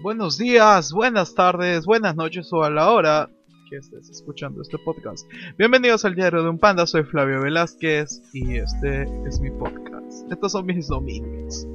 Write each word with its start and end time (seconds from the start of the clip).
Buenos 0.00 0.38
días, 0.38 0.92
buenas 0.92 1.34
tardes, 1.34 1.84
buenas 1.84 2.14
noches 2.14 2.52
o 2.52 2.62
a 2.62 2.70
la 2.70 2.92
hora 2.92 3.28
que 3.68 3.78
estés 3.78 4.08
escuchando 4.08 4.62
este 4.62 4.78
podcast. 4.78 5.28
Bienvenidos 5.58 6.04
al 6.04 6.14
diario 6.14 6.44
de 6.44 6.50
un 6.50 6.58
panda, 6.58 6.86
soy 6.86 7.02
Flavio 7.02 7.42
Velázquez 7.42 8.22
y 8.32 8.58
este 8.58 9.02
es 9.26 9.40
mi 9.40 9.50
podcast. 9.50 10.30
Estos 10.30 10.52
son 10.52 10.66
mis 10.66 10.86
domingos. 10.86 11.66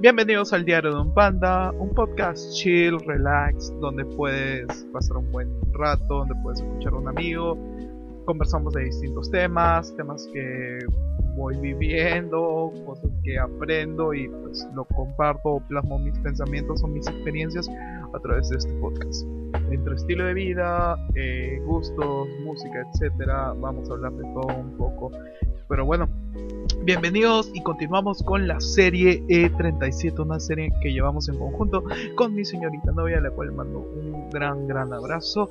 Bienvenidos 0.00 0.54
al 0.54 0.64
diario 0.64 0.90
de 0.94 1.00
un 1.02 1.12
panda, 1.12 1.70
un 1.72 1.90
podcast 1.90 2.50
chill, 2.54 2.98
relax, 3.00 3.70
donde 3.78 4.06
puedes 4.06 4.86
pasar 4.94 5.18
un 5.18 5.30
buen 5.30 5.50
rato, 5.74 6.06
donde 6.08 6.34
puedes 6.42 6.60
escuchar 6.60 6.94
a 6.94 6.96
un 6.96 7.08
amigo. 7.08 7.58
Conversamos 8.24 8.74
de 8.74 8.84
distintos 8.84 9.30
temas, 9.30 9.94
temas 9.96 10.28
que 10.32 10.78
voy 11.36 11.56
viviendo, 11.56 12.72
cosas 12.84 13.10
que 13.24 13.38
aprendo 13.38 14.12
y 14.12 14.28
pues 14.28 14.66
lo 14.74 14.84
comparto, 14.84 15.62
plasmo 15.68 15.98
mis 15.98 16.18
pensamientos 16.18 16.82
o 16.82 16.88
mis 16.88 17.06
experiencias 17.06 17.68
a 18.12 18.18
través 18.20 18.48
de 18.50 18.58
este 18.58 18.72
podcast. 18.74 19.26
Entre 19.70 19.94
estilo 19.94 20.24
de 20.24 20.34
vida, 20.34 20.96
eh, 21.14 21.60
gustos, 21.64 22.28
música, 22.44 22.86
etcétera, 22.92 23.54
vamos 23.58 23.88
a 23.90 23.94
hablar 23.94 24.12
de 24.12 24.24
todo 24.34 24.56
un 24.56 24.76
poco. 24.76 25.10
Pero 25.68 25.86
bueno, 25.86 26.08
bienvenidos 26.82 27.50
y 27.54 27.62
continuamos 27.62 28.22
con 28.24 28.48
la 28.48 28.60
serie 28.60 29.22
E37, 29.28 30.18
una 30.18 30.40
serie 30.40 30.70
que 30.82 30.92
llevamos 30.92 31.28
en 31.28 31.38
conjunto 31.38 31.84
con 32.16 32.34
mi 32.34 32.44
señorita 32.44 32.90
novia, 32.92 33.18
a 33.18 33.20
la 33.20 33.30
cual 33.30 33.52
mando 33.52 33.78
un 33.78 34.30
gran, 34.30 34.66
gran 34.66 34.92
abrazo. 34.92 35.50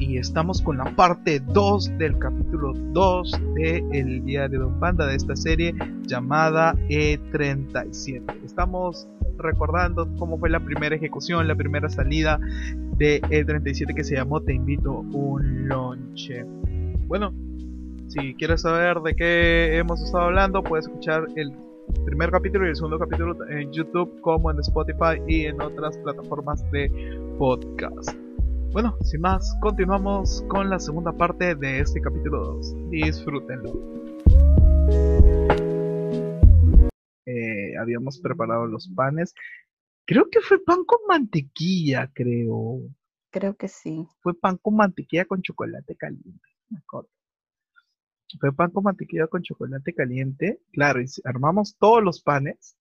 Y 0.00 0.16
estamos 0.16 0.62
con 0.62 0.78
la 0.78 0.96
parte 0.96 1.40
2 1.40 1.98
del 1.98 2.18
capítulo 2.18 2.72
2 2.72 3.32
de 3.54 3.84
El 3.92 4.24
Diario 4.24 4.60
de 4.60 4.64
un 4.64 4.80
Panda 4.80 5.06
de 5.06 5.14
esta 5.14 5.36
serie 5.36 5.74
llamada 6.04 6.74
E37. 6.88 8.22
Estamos 8.42 9.06
recordando 9.36 10.08
cómo 10.18 10.38
fue 10.38 10.48
la 10.48 10.58
primera 10.58 10.96
ejecución, 10.96 11.46
la 11.46 11.54
primera 11.54 11.90
salida 11.90 12.40
de 12.96 13.20
E37 13.20 13.94
que 13.94 14.02
se 14.02 14.16
llamó 14.16 14.40
Te 14.40 14.54
invito 14.54 15.00
un 15.00 15.68
lonche. 15.68 16.44
Bueno, 17.06 17.34
si 18.08 18.34
quieres 18.34 18.62
saber 18.62 19.00
de 19.02 19.14
qué 19.14 19.76
hemos 19.76 20.02
estado 20.02 20.24
hablando, 20.24 20.62
puedes 20.62 20.86
escuchar 20.86 21.26
el 21.36 21.52
primer 22.06 22.30
capítulo 22.30 22.64
y 22.66 22.70
el 22.70 22.76
segundo 22.76 22.98
capítulo 22.98 23.36
en 23.50 23.70
YouTube 23.70 24.18
como 24.22 24.50
en 24.50 24.60
Spotify 24.60 25.20
y 25.28 25.44
en 25.44 25.60
otras 25.60 25.98
plataformas 25.98 26.68
de 26.70 26.90
podcast. 27.38 28.29
Bueno, 28.72 28.96
sin 29.02 29.20
más, 29.20 29.56
continuamos 29.60 30.44
con 30.46 30.70
la 30.70 30.78
segunda 30.78 31.10
parte 31.10 31.56
de 31.56 31.80
este 31.80 32.00
capítulo 32.00 32.54
2. 32.54 32.90
Disfrútenlo. 32.90 33.72
Eh, 37.26 37.76
habíamos 37.76 38.20
preparado 38.20 38.68
los 38.68 38.88
panes. 38.94 39.34
Creo 40.06 40.30
que 40.30 40.40
fue 40.40 40.62
pan 40.62 40.84
con 40.84 41.00
mantequilla, 41.08 42.12
creo. 42.14 42.82
Creo 43.30 43.56
que 43.56 43.66
sí. 43.66 44.06
Fue 44.20 44.38
pan 44.38 44.56
con 44.56 44.76
mantequilla 44.76 45.24
con 45.24 45.42
chocolate 45.42 45.96
caliente. 45.96 46.48
Fue 48.38 48.52
pan 48.54 48.70
con 48.70 48.84
mantequilla 48.84 49.26
con 49.26 49.42
chocolate 49.42 49.92
caliente. 49.94 50.60
Claro, 50.70 51.02
y 51.02 51.06
armamos 51.24 51.76
todos 51.76 52.04
los 52.04 52.22
panes 52.22 52.76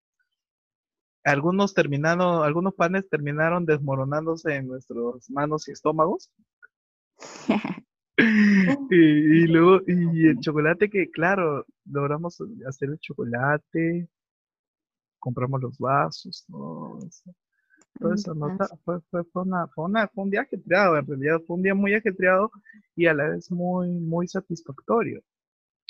algunos 1.24 1.74
terminaron, 1.74 2.44
algunos 2.44 2.74
panes 2.76 3.08
terminaron 3.10 3.66
desmoronándose 3.66 4.56
en 4.56 4.68
nuestras 4.68 5.30
manos 5.30 5.68
y 5.68 5.72
estómagos. 5.72 6.32
y, 8.90 9.48
luego, 9.48 9.82
y 9.88 10.28
el 10.28 10.40
chocolate 10.40 10.90
que, 10.90 11.10
claro, 11.10 11.66
logramos 11.86 12.38
hacer 12.68 12.90
el 12.90 13.00
chocolate, 13.00 14.10
compramos 15.20 15.62
los 15.62 15.78
vasos, 15.78 16.46
todo 16.48 17.00
eso. 17.08 17.34
Todo 17.98 18.14
eso 18.14 18.36
fue, 18.86 19.02
fue, 19.10 19.24
fue, 19.26 19.42
una, 19.44 19.68
fue, 19.68 19.86
una, 19.86 20.08
fue 20.08 20.24
un 20.26 20.30
día 20.30 20.42
ajetreado, 20.42 20.98
en 20.98 21.08
realidad 21.08 21.42
fue 21.46 21.58
un 21.58 21.64
día 21.64 21.74
muy 21.74 21.94
ajetreado 21.94 22.52
y 22.96 23.08
a 23.08 23.14
la 23.14 23.30
vez 23.30 23.52
muy, 23.52 23.90
muy 23.90 24.28
satisfactorio. 24.28 25.22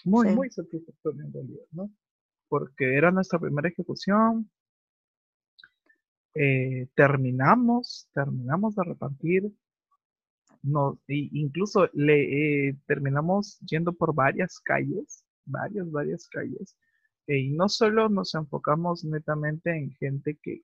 Muy, 0.05 0.33
muy 0.33 0.49
satisfactorio 0.49 1.23
en 1.23 1.33
realidad, 1.33 1.65
¿no? 1.71 1.91
Porque 2.47 2.95
era 2.95 3.11
nuestra 3.11 3.37
primera 3.37 3.69
ejecución, 3.69 4.49
eh, 6.35 6.87
terminamos, 6.95 8.07
terminamos 8.13 8.75
de 8.75 8.83
repartir, 8.83 9.51
no, 10.61 10.99
incluso 11.07 11.89
le 11.93 12.69
eh, 12.69 12.77
terminamos 12.85 13.59
yendo 13.59 13.93
por 13.93 14.13
varias 14.13 14.59
calles, 14.59 15.23
varias, 15.45 15.89
varias 15.89 16.27
calles, 16.27 16.77
y 17.37 17.49
no 17.51 17.69
solo 17.69 18.09
nos 18.09 18.33
enfocamos 18.33 19.03
netamente 19.03 19.69
en 19.69 19.91
gente 19.91 20.37
que, 20.41 20.61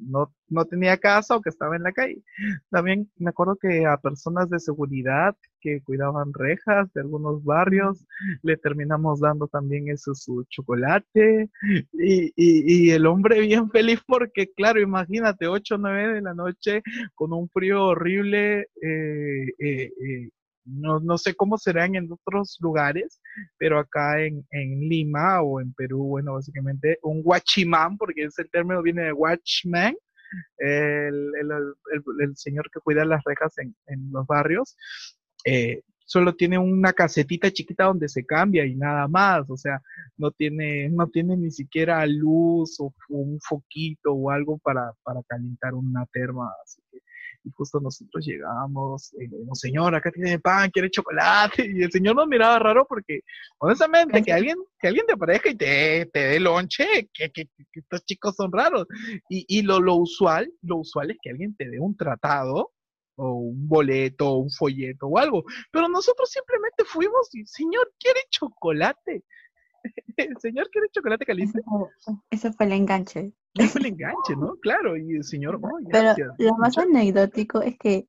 no, 0.00 0.34
no, 0.48 0.64
tenía 0.64 0.96
casa 0.96 1.36
o 1.36 1.40
que 1.40 1.50
estaba 1.50 1.76
en 1.76 1.84
la 1.84 1.92
calle, 1.92 2.22
también 2.70 3.10
me 3.16 3.30
acuerdo 3.30 3.56
que 3.56 3.86
a 3.86 3.96
personas 3.98 4.50
de 4.50 4.58
seguridad 4.58 5.36
que 5.60 5.80
cuidaban 5.82 6.32
rejas 6.34 6.92
de 6.92 7.00
algunos 7.00 7.44
barrios, 7.44 8.04
le 8.42 8.56
terminamos 8.56 9.20
dando 9.20 9.46
también 9.46 9.88
eso 9.88 10.14
su 10.14 10.44
chocolate 10.50 11.48
y, 11.92 12.32
y, 12.36 12.90
el 12.90 13.06
hombre 13.06 13.40
bien 13.40 13.70
feliz 13.70 14.00
porque 14.06 14.52
claro, 14.54 14.80
imagínate, 14.80 15.46
8 15.46 15.76
o 15.76 15.78
9 15.78 16.14
de 16.14 16.22
la 16.22 16.34
noche 16.34 16.82
con 17.14 17.32
un 17.32 17.48
frío 17.48 17.84
horrible, 17.84 18.68
eh, 18.82 19.46
eh, 19.58 19.92
eh 20.00 20.30
no, 20.64 21.00
no 21.00 21.18
sé 21.18 21.34
cómo 21.34 21.58
serán 21.58 21.94
en 21.94 22.10
otros 22.10 22.56
lugares, 22.60 23.20
pero 23.58 23.78
acá 23.78 24.22
en, 24.22 24.46
en 24.50 24.80
Lima 24.80 25.42
o 25.42 25.60
en 25.60 25.72
Perú, 25.74 26.04
bueno, 26.04 26.34
básicamente 26.34 26.98
un 27.02 27.22
guachimán, 27.22 27.96
porque 27.98 28.24
ese 28.24 28.44
término 28.44 28.82
viene 28.82 29.04
de 29.04 29.12
watchman, 29.12 29.94
el, 30.58 31.32
el, 31.40 31.50
el, 32.20 32.36
señor 32.36 32.68
que 32.72 32.80
cuida 32.80 33.04
las 33.04 33.22
rejas 33.24 33.56
en, 33.58 33.74
en 33.86 34.10
los 34.10 34.26
barrios, 34.26 34.76
eh, 35.44 35.82
solo 36.04 36.34
tiene 36.34 36.58
una 36.58 36.92
casetita 36.92 37.50
chiquita 37.50 37.84
donde 37.84 38.08
se 38.08 38.24
cambia 38.24 38.64
y 38.66 38.74
nada 38.76 39.08
más, 39.08 39.48
o 39.48 39.56
sea, 39.56 39.80
no 40.16 40.30
tiene, 40.30 40.88
no 40.90 41.08
tiene 41.08 41.36
ni 41.36 41.50
siquiera 41.50 42.04
luz 42.06 42.78
o, 42.80 42.92
un 43.08 43.38
foquito 43.40 44.12
o 44.12 44.30
algo 44.30 44.58
para, 44.58 44.92
para 45.02 45.22
calentar 45.26 45.74
una 45.74 46.06
terma, 46.12 46.50
así 46.62 46.82
que 46.90 46.98
y 47.44 47.50
justo 47.50 47.78
nosotros 47.78 48.24
llegamos, 48.26 49.12
y 49.14 49.28
le 49.28 49.36
dijimos, 49.36 49.58
señor, 49.60 49.94
acá 49.94 50.10
tiene 50.10 50.38
pan, 50.38 50.70
quiere 50.70 50.90
chocolate, 50.90 51.70
y 51.70 51.82
el 51.82 51.92
señor 51.92 52.16
nos 52.16 52.26
miraba 52.26 52.58
raro 52.58 52.86
porque, 52.88 53.20
honestamente, 53.58 54.22
que 54.22 54.32
alguien, 54.32 54.56
que 54.78 54.88
alguien 54.88 55.06
te 55.06 55.12
aparezca 55.12 55.50
y 55.50 55.54
te, 55.54 56.06
te 56.06 56.20
dé 56.20 56.40
lonche, 56.40 57.10
que, 57.12 57.30
que, 57.30 57.48
estos 57.72 58.04
chicos 58.04 58.34
son 58.34 58.50
raros, 58.50 58.86
y, 59.28 59.44
y 59.46 59.62
lo, 59.62 59.78
lo 59.78 59.96
usual, 59.96 60.50
lo 60.62 60.78
usual 60.78 61.10
es 61.10 61.18
que 61.22 61.30
alguien 61.30 61.54
te 61.54 61.68
dé 61.68 61.78
un 61.78 61.96
tratado, 61.96 62.72
o 63.16 63.30
un 63.30 63.68
boleto, 63.68 64.30
o 64.30 64.38
un 64.38 64.50
folleto, 64.50 65.06
o 65.06 65.18
algo, 65.18 65.44
pero 65.70 65.88
nosotros 65.88 66.30
simplemente 66.30 66.84
fuimos 66.84 67.32
y, 67.34 67.44
señor, 67.46 67.92
quiere 67.98 68.20
chocolate, 68.30 69.24
el 70.16 70.36
señor 70.38 70.70
quiere 70.70 70.88
chocolate 70.90 71.24
caliente. 71.24 71.62
Eso 72.30 72.52
fue 72.52 72.66
el 72.66 72.72
enganche. 72.72 73.32
Eso 73.54 73.68
fue 73.70 73.80
el 73.82 73.86
enganche, 73.88 74.36
¿no? 74.36 74.56
Claro, 74.56 74.96
y 74.96 75.16
el 75.16 75.24
señor, 75.24 75.60
oh, 75.62 75.78
Pero 75.90 76.14
lo 76.38 76.56
más 76.56 76.76
anecdótico 76.78 77.62
es 77.62 77.78
que 77.78 78.08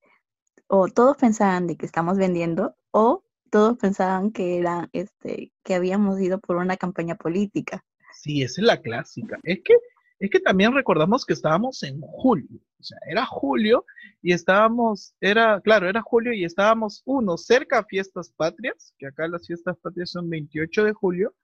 o 0.67 0.87
todos 0.87 1.17
pensaban 1.17 1.67
de 1.67 1.77
que 1.77 1.85
estamos 1.85 2.17
vendiendo 2.17 2.75
o 2.91 3.23
todos 3.51 3.77
pensaban 3.77 4.31
que 4.31 4.57
era 4.57 4.89
este 4.93 5.51
que 5.63 5.75
habíamos 5.75 6.19
ido 6.19 6.39
por 6.39 6.57
una 6.57 6.77
campaña 6.77 7.15
política. 7.15 7.85
Sí, 8.13 8.41
esa 8.41 8.61
es 8.61 8.67
la 8.67 8.81
clásica. 8.81 9.39
Es 9.43 9.59
que 9.63 9.75
es 10.19 10.29
que 10.29 10.39
también 10.39 10.73
recordamos 10.73 11.25
que 11.25 11.33
estábamos 11.33 11.83
en 11.83 11.99
julio, 11.99 12.59
o 12.79 12.83
sea, 12.83 12.97
era 13.09 13.25
julio 13.25 13.85
y 14.21 14.31
estábamos, 14.31 15.13
era, 15.19 15.59
claro, 15.59 15.89
era 15.89 16.01
julio 16.01 16.31
y 16.31 16.45
estábamos, 16.45 17.01
uno, 17.05 17.37
cerca 17.37 17.79
a 17.79 17.85
fiestas 17.85 18.31
patrias, 18.31 18.93
que 18.97 19.07
acá 19.07 19.27
las 19.27 19.45
fiestas 19.45 19.77
patrias 19.77 20.11
son 20.11 20.29
28 20.29 20.85
de 20.85 20.93
julio, 20.93 21.35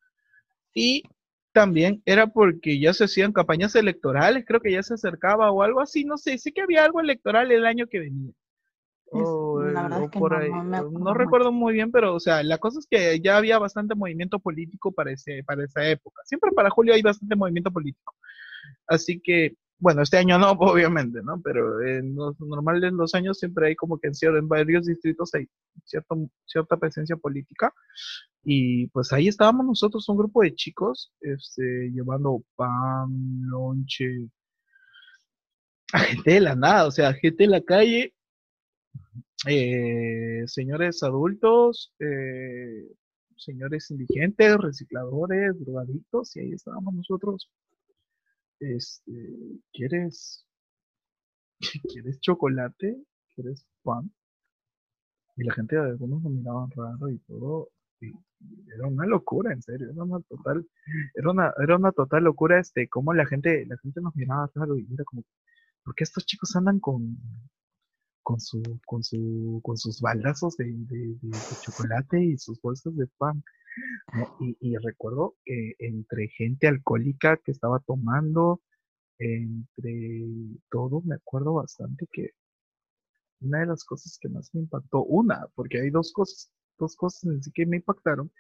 y 0.74 1.04
también 1.52 2.02
era 2.06 2.28
porque 2.28 2.80
ya 2.80 2.94
se 2.94 3.06
hacían 3.06 3.34
campañas 3.34 3.76
electorales, 3.76 4.46
creo 4.48 4.62
que 4.62 4.72
ya 4.72 4.84
se 4.84 4.94
acercaba 4.94 5.52
o 5.52 5.64
algo 5.64 5.82
así, 5.82 6.06
no 6.06 6.18
sé, 6.18 6.38
sé 6.38 6.54
que 6.54 6.62
había 6.62 6.86
algo 6.86 7.02
electoral 7.02 7.52
el 7.52 7.66
año 7.66 7.88
que 7.88 8.00
venía. 8.00 8.32
no, 9.14 11.14
recuerdo 11.14 11.52
muy 11.52 11.74
bien, 11.74 11.92
pero 11.92 12.16
o 12.16 12.20
sea, 12.20 12.44
la 12.44 12.58
cosa 12.58 12.80
es 12.80 12.88
que 12.90 13.20
ya 13.20 13.38
había 13.38 13.60
bastante 13.60 13.96
movimiento 13.96 14.40
político 14.40 14.94
para, 14.94 15.12
ese, 15.12 15.44
para 15.44 15.66
esa 15.66 15.86
época. 15.86 16.22
Siempre 16.26 16.52
para 16.52 16.70
julio 16.70 16.94
hay 16.94 17.02
bastante 17.02 17.36
movimiento 17.36 17.72
político. 17.72 18.16
Así 18.88 19.20
que 19.20 19.56
bueno, 19.82 20.04
este 20.04 20.18
año 20.18 20.38
no, 20.38 20.52
obviamente, 20.60 21.22
¿no? 21.24 21.42
Pero 21.42 21.82
en 21.86 22.16
los 22.16 22.40
normales 22.40 22.94
los 22.94 23.14
años 23.16 23.40
siempre 23.40 23.68
hay 23.68 23.76
como 23.76 24.00
que 24.00 24.08
en, 24.08 24.36
en 24.38 24.48
varios 24.48 24.86
distritos 24.86 25.34
hay 25.34 25.48
cierto, 25.84 26.30
cierta 26.46 26.78
presencia 26.78 27.18
política. 27.18 27.74
Y 28.44 28.88
pues 28.88 29.12
ahí 29.12 29.28
estábamos 29.28 29.66
nosotros, 29.66 30.08
un 30.10 30.18
grupo 30.18 30.42
de 30.44 30.56
chicos, 30.56 31.12
este, 31.22 31.90
llevando 31.92 32.44
pan, 32.56 33.10
lonche, 33.50 34.30
a 35.94 36.00
gente 36.00 36.32
de 36.32 36.40
la 36.40 36.56
nada, 36.56 36.88
o 36.88 36.92
sea, 36.92 37.14
gente 37.14 37.44
de 37.44 37.50
la 37.50 37.62
calle, 37.62 38.14
eh, 39.48 40.44
señores 40.46 41.04
adultos, 41.04 41.94
eh, 42.00 42.88
señores 43.36 43.92
indigentes, 43.92 44.58
recicladores, 44.58 45.60
drogadictos, 45.60 46.36
y 46.36 46.42
ahí 46.42 46.52
estábamos 46.54 46.94
nosotros 46.94 47.50
este, 48.62 49.12
¿quieres, 49.74 50.46
¿quieres 51.92 52.20
chocolate? 52.20 53.04
¿Quieres 53.36 53.66
pan? 53.84 54.12
Y 55.38 55.44
la 55.44 55.54
gente, 55.54 55.78
algunos 55.78 56.22
nos 56.22 56.32
miraban 56.32 56.70
raro 56.72 57.10
y 57.10 57.18
todo. 57.20 57.70
Era 58.74 58.88
una 58.88 59.06
locura, 59.06 59.54
en 59.54 59.62
serio, 59.62 59.92
era 59.92 60.04
una 60.04 60.20
total, 60.22 60.68
era 61.14 61.32
una, 61.32 61.54
era 61.64 61.78
una 61.78 61.92
total 61.92 62.24
locura 62.24 62.60
este, 62.60 62.88
cómo 62.90 63.14
la 63.14 63.26
gente, 63.28 63.66
la 63.68 63.78
gente 63.78 64.02
nos 64.02 64.16
miraba 64.16 64.50
raro 64.56 64.78
y 64.78 64.88
era 64.92 65.04
como, 65.04 65.24
¿por 65.84 65.94
qué 65.96 66.04
estos 66.04 66.26
chicos 66.26 66.56
andan 66.56 66.80
con, 66.80 67.18
con 68.24 68.40
su, 68.40 68.62
con 68.86 69.04
su, 69.04 69.62
con 69.64 69.78
sus 69.78 70.02
baldazos 70.02 70.58
de, 70.58 70.66
de, 70.66 71.18
chocolate 71.62 72.24
y 72.24 72.38
sus 72.38 72.60
bolsas 72.62 72.96
de 72.96 73.08
pan? 73.18 73.44
Y, 74.40 74.58
y, 74.60 74.76
recuerdo 74.78 75.36
que 75.46 75.76
entre 75.80 76.28
gente 76.28 76.68
alcohólica 76.68 77.38
que 77.38 77.52
estaba 77.52 77.80
tomando, 77.80 78.62
entre 79.18 80.26
todo, 80.70 81.02
me 81.02 81.16
acuerdo 81.16 81.54
bastante 81.54 82.08
que 82.12 82.32
una 83.42 83.60
de 83.60 83.68
las 83.68 83.84
cosas 83.84 84.18
que 84.20 84.30
más 84.30 84.54
me 84.54 84.62
impactó, 84.62 85.04
una, 85.04 85.48
porque 85.56 85.82
hay 85.82 85.90
dos 85.90 86.12
cosas, 86.12 86.52
dos 86.78 86.96
cosas 86.96 87.24
en 87.26 87.44
sí 87.44 87.52
que 87.52 87.66
me 87.66 87.78
impactaron. 87.78 88.32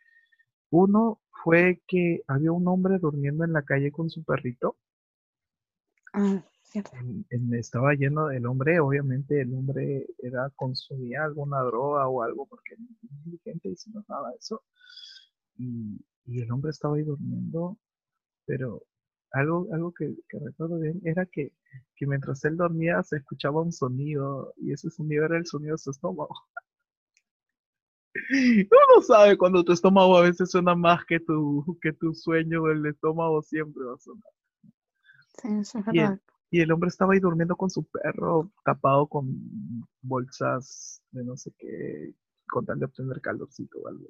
Uno 0.70 1.22
fue 1.44 1.82
que 1.88 2.24
había 2.28 2.52
un 2.52 2.68
hombre 2.68 2.98
durmiendo 3.00 3.44
en 3.44 3.54
la 3.54 3.64
calle 3.64 3.92
con 3.92 4.10
su 4.10 4.24
perrito. 4.24 4.78
Ah, 6.14 6.44
estaba 7.52 7.94
lleno 7.94 8.28
del 8.28 8.46
hombre, 8.46 8.80
obviamente 8.80 9.42
el 9.42 9.54
hombre 9.54 10.08
era 10.20 10.50
consumía 10.56 11.24
alguna 11.24 11.60
droga 11.62 12.08
o 12.08 12.22
algo 12.22 12.46
porque 12.46 12.76
gente 13.44 13.70
diciendo 13.70 14.04
nada 14.08 14.30
de 14.30 14.38
eso. 14.38 14.64
Y, 15.58 16.00
y 16.26 16.42
el 16.42 16.52
hombre 16.52 16.72
estaba 16.72 16.96
ahí 16.96 17.04
durmiendo, 17.04 17.78
pero 18.46 18.84
algo, 19.32 19.68
algo 19.72 19.94
que, 19.94 20.14
recuerdo 20.32 20.80
bien 20.80 21.02
era 21.04 21.26
que, 21.26 21.54
mientras 22.02 22.44
él 22.46 22.58
dormía 22.58 23.04
se 23.04 23.18
escuchaba 23.18 23.62
un 23.62 23.72
sonido 23.72 24.54
y 24.58 24.74
ese 24.74 24.90
sonido 24.90 25.26
era 25.26 25.38
el 25.38 25.46
sonido 25.46 25.74
de 25.74 25.78
su 25.78 25.92
estómago. 25.92 26.36
Uno 28.32 29.02
sabe 29.04 29.38
cuando 29.38 29.64
tu 29.64 29.72
estómago 29.72 30.18
a 30.18 30.24
veces 30.24 30.50
suena 30.50 30.76
más 30.76 31.06
que 31.06 31.20
tu, 31.20 31.78
que 31.82 31.94
tu 31.94 32.14
sueño, 32.14 32.68
el 32.68 32.86
estómago 32.88 33.42
siempre 33.44 33.84
va 33.86 33.94
a 33.94 34.00
sonar. 34.00 34.32
Sí, 35.42 35.48
eso 35.62 35.80
es 35.80 35.86
verdad. 35.86 36.20
Y 36.50 36.60
el, 36.60 36.72
hombre 36.72 36.90
estaba 36.90 37.14
ahí 37.14 37.20
durmiendo 37.20 37.56
con 37.56 37.70
su 37.70 37.86
perro, 37.86 38.52
tapado 38.66 39.08
con 39.08 39.26
bolsas 40.02 41.02
de 41.12 41.24
no 41.24 41.38
sé 41.38 41.54
qué, 41.58 42.14
con 42.50 42.66
tal 42.66 42.80
de 42.80 42.86
obtener 42.86 43.22
calorcito 43.22 43.80
o 43.80 43.88
algo. 43.88 44.08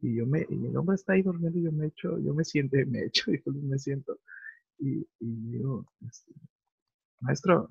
Y 0.00 0.16
yo 0.16 0.26
me, 0.26 0.46
y 0.48 0.66
el 0.66 0.76
hombre 0.76 0.96
está 0.96 1.14
ahí 1.14 1.22
durmiendo 1.22 1.58
y 1.58 1.62
yo 1.62 1.72
me 1.72 1.86
echo, 1.86 2.18
yo 2.18 2.34
me 2.34 2.44
siento, 2.44 2.76
me 2.86 3.04
echo, 3.04 3.30
y 3.32 3.50
me 3.50 3.78
siento. 3.78 4.18
Y, 4.78 5.06
y 5.20 5.50
digo, 5.52 5.86
este, 6.06 6.32
maestro, 7.20 7.70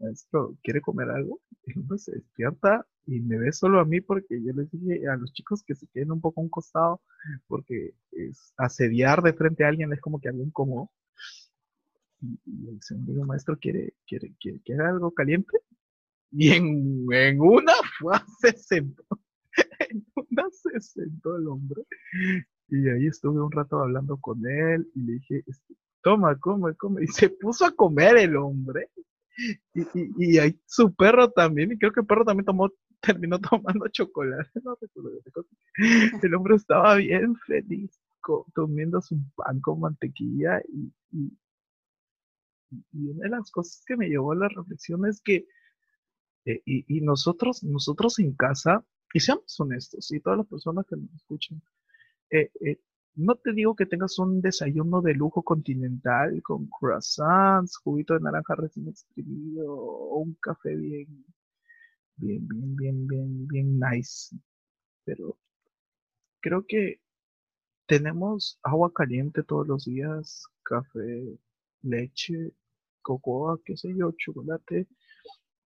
maestro, 0.00 0.56
¿quiere 0.62 0.80
comer 0.80 1.10
algo? 1.10 1.40
Y 1.66 1.72
el 1.72 1.80
hombre 1.80 1.98
se 1.98 2.12
despierta 2.12 2.86
y 3.06 3.20
me 3.20 3.38
ve 3.38 3.52
solo 3.52 3.80
a 3.80 3.84
mí 3.84 4.00
porque 4.00 4.42
yo 4.42 4.52
les 4.52 4.70
dije 4.70 5.08
a 5.08 5.16
los 5.16 5.32
chicos 5.32 5.62
que 5.64 5.74
se 5.74 5.86
queden 5.88 6.12
un 6.12 6.20
poco 6.20 6.40
a 6.40 6.44
un 6.44 6.50
costado 6.50 7.00
porque 7.48 7.94
es 8.12 8.52
asediar 8.56 9.22
de 9.22 9.32
frente 9.32 9.64
a 9.64 9.68
alguien 9.68 9.92
es 9.92 10.00
como 10.00 10.20
que 10.20 10.28
alguien 10.28 10.50
como 10.52 10.92
y, 12.22 12.68
el 12.68 12.80
señor 12.82 13.06
dijo, 13.06 13.24
maestro, 13.24 13.58
¿quiere, 13.58 13.94
quiere, 14.06 14.32
quiere, 14.38 14.84
algo 14.84 15.12
caliente? 15.12 15.58
Y 16.30 16.50
en, 16.50 17.06
en 17.12 17.40
una 17.40 17.72
fue, 17.98 18.18
se 18.56 18.86
se 20.50 20.80
sentó 20.80 21.36
el 21.36 21.48
hombre 21.48 21.82
y 22.68 22.88
ahí 22.88 23.06
estuve 23.06 23.40
un 23.40 23.50
rato 23.50 23.78
hablando 23.80 24.16
con 24.16 24.46
él 24.46 24.90
y 24.94 25.02
le 25.02 25.12
dije, 25.14 25.44
este, 25.46 25.74
toma, 26.02 26.38
come, 26.38 26.74
come. 26.76 27.04
Y 27.04 27.06
se 27.06 27.28
puso 27.28 27.66
a 27.66 27.72
comer 27.72 28.16
el 28.16 28.36
hombre. 28.36 28.88
Y, 29.74 29.82
y, 30.18 30.38
ahí 30.38 30.58
su 30.66 30.94
perro 30.94 31.30
también, 31.30 31.72
y 31.72 31.78
creo 31.78 31.90
que 31.92 32.00
el 32.00 32.06
perro 32.06 32.24
también 32.24 32.44
tomó, 32.44 32.70
terminó 33.00 33.38
tomando 33.40 33.88
chocolate. 33.92 34.50
el 36.22 36.34
hombre 36.34 36.56
estaba 36.56 36.96
bien 36.96 37.34
feliz 37.46 37.98
comiendo 38.54 39.00
su 39.00 39.18
pan 39.34 39.60
con 39.60 39.80
mantequilla 39.80 40.62
y, 40.68 40.92
y, 41.10 41.36
una 42.92 43.24
de 43.24 43.30
las 43.30 43.50
cosas 43.50 43.82
que 43.86 43.96
me 43.96 44.08
llevó 44.08 44.32
a 44.32 44.36
la 44.36 44.48
reflexión 44.48 45.04
es 45.06 45.20
que 45.20 45.46
eh, 46.44 46.62
y, 46.64 46.84
y, 46.96 47.00
nosotros, 47.00 47.64
nosotros 47.64 48.18
en 48.18 48.34
casa 48.34 48.84
y 49.14 49.20
seamos 49.20 49.58
honestos, 49.60 50.10
y 50.12 50.20
todas 50.20 50.38
las 50.38 50.46
personas 50.46 50.86
que 50.86 50.96
nos 50.96 51.12
escuchan, 51.14 51.62
eh, 52.30 52.50
eh, 52.60 52.80
no 53.14 53.34
te 53.36 53.52
digo 53.52 53.76
que 53.76 53.86
tengas 53.86 54.18
un 54.18 54.40
desayuno 54.40 55.02
de 55.02 55.14
lujo 55.14 55.42
continental 55.42 56.42
con 56.42 56.68
croissants, 56.68 57.76
juguito 57.76 58.14
de 58.14 58.20
naranja 58.20 58.54
recién 58.54 58.88
exprimido 58.88 59.74
o 59.74 60.18
un 60.18 60.34
café 60.40 60.74
bien, 60.74 61.24
bien, 62.16 62.46
bien, 62.48 62.76
bien, 62.76 63.06
bien, 63.06 63.46
bien 63.48 63.78
nice. 63.78 64.34
Pero 65.04 65.38
creo 66.40 66.64
que 66.66 67.02
tenemos 67.86 68.58
agua 68.62 68.92
caliente 68.94 69.42
todos 69.42 69.66
los 69.68 69.84
días, 69.84 70.46
café, 70.62 71.38
leche, 71.82 72.52
cocoa, 73.02 73.60
qué 73.64 73.76
sé 73.76 73.94
yo, 73.94 74.12
chocolate. 74.16 74.88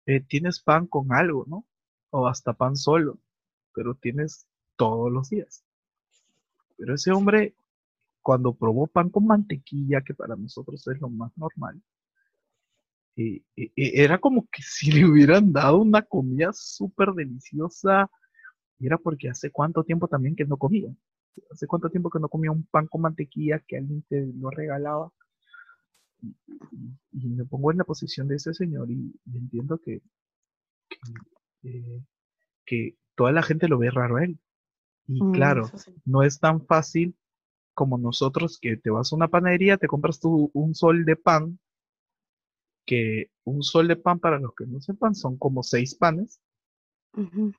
Eh, 0.06 0.20
tienes 0.20 0.60
pan 0.60 0.86
con 0.88 1.12
algo, 1.12 1.44
¿no? 1.48 1.66
O 2.10 2.26
hasta 2.26 2.54
pan 2.54 2.76
solo 2.76 3.20
pero 3.76 3.94
tienes 3.94 4.48
todos 4.76 5.12
los 5.12 5.28
días. 5.28 5.62
Pero 6.78 6.94
ese 6.94 7.12
hombre, 7.12 7.54
cuando 8.22 8.54
probó 8.54 8.86
pan 8.86 9.10
con 9.10 9.26
mantequilla, 9.26 10.00
que 10.00 10.14
para 10.14 10.34
nosotros 10.34 10.84
es 10.88 11.00
lo 11.00 11.10
más 11.10 11.30
normal, 11.36 11.80
y, 13.14 13.44
era 13.76 14.18
como 14.18 14.46
que 14.50 14.62
si 14.62 14.92
le 14.92 15.06
hubieran 15.06 15.52
dado 15.52 15.78
una 15.78 16.02
comida 16.02 16.50
súper 16.52 17.12
deliciosa, 17.12 18.10
era 18.78 18.98
porque 18.98 19.28
hace 19.28 19.50
cuánto 19.50 19.84
tiempo 19.84 20.08
también 20.08 20.36
que 20.36 20.44
no 20.44 20.56
comía. 20.56 20.94
Hace 21.50 21.66
cuánto 21.66 21.90
tiempo 21.90 22.10
que 22.10 22.18
no 22.18 22.28
comía 22.28 22.50
un 22.50 22.64
pan 22.64 22.86
con 22.86 23.02
mantequilla 23.02 23.62
que 23.66 23.76
alguien 23.76 24.02
te 24.08 24.26
lo 24.34 24.50
regalaba. 24.50 25.12
Y, 27.12 27.28
me 27.28 27.44
pongo 27.44 27.72
en 27.72 27.78
la 27.78 27.84
posición 27.84 28.26
de 28.28 28.36
ese 28.36 28.54
señor 28.54 28.90
y, 28.90 29.14
entiendo 29.34 29.78
que, 29.78 30.02
que, 31.62 32.86
eh, 32.86 32.96
toda 33.16 33.32
la 33.32 33.42
gente 33.42 33.68
lo 33.68 33.78
ve 33.78 33.90
raro 33.90 34.16
a 34.16 34.24
él. 34.24 34.38
Y 35.08 35.22
mm, 35.22 35.32
claro, 35.32 35.70
no 36.04 36.22
es 36.22 36.38
tan 36.38 36.64
fácil 36.64 37.16
como 37.74 37.98
nosotros 37.98 38.58
que 38.60 38.76
te 38.76 38.90
vas 38.90 39.12
a 39.12 39.16
una 39.16 39.28
panadería, 39.28 39.76
te 39.76 39.88
compras 39.88 40.20
tú 40.20 40.50
un 40.54 40.74
sol 40.74 41.04
de 41.04 41.16
pan, 41.16 41.58
que 42.86 43.30
un 43.44 43.62
sol 43.62 43.88
de 43.88 43.96
pan, 43.96 44.18
para 44.18 44.38
los 44.38 44.54
que 44.54 44.66
no 44.66 44.80
sepan, 44.80 45.14
son 45.14 45.36
como 45.36 45.62
seis 45.62 45.94
panes, 45.94 46.40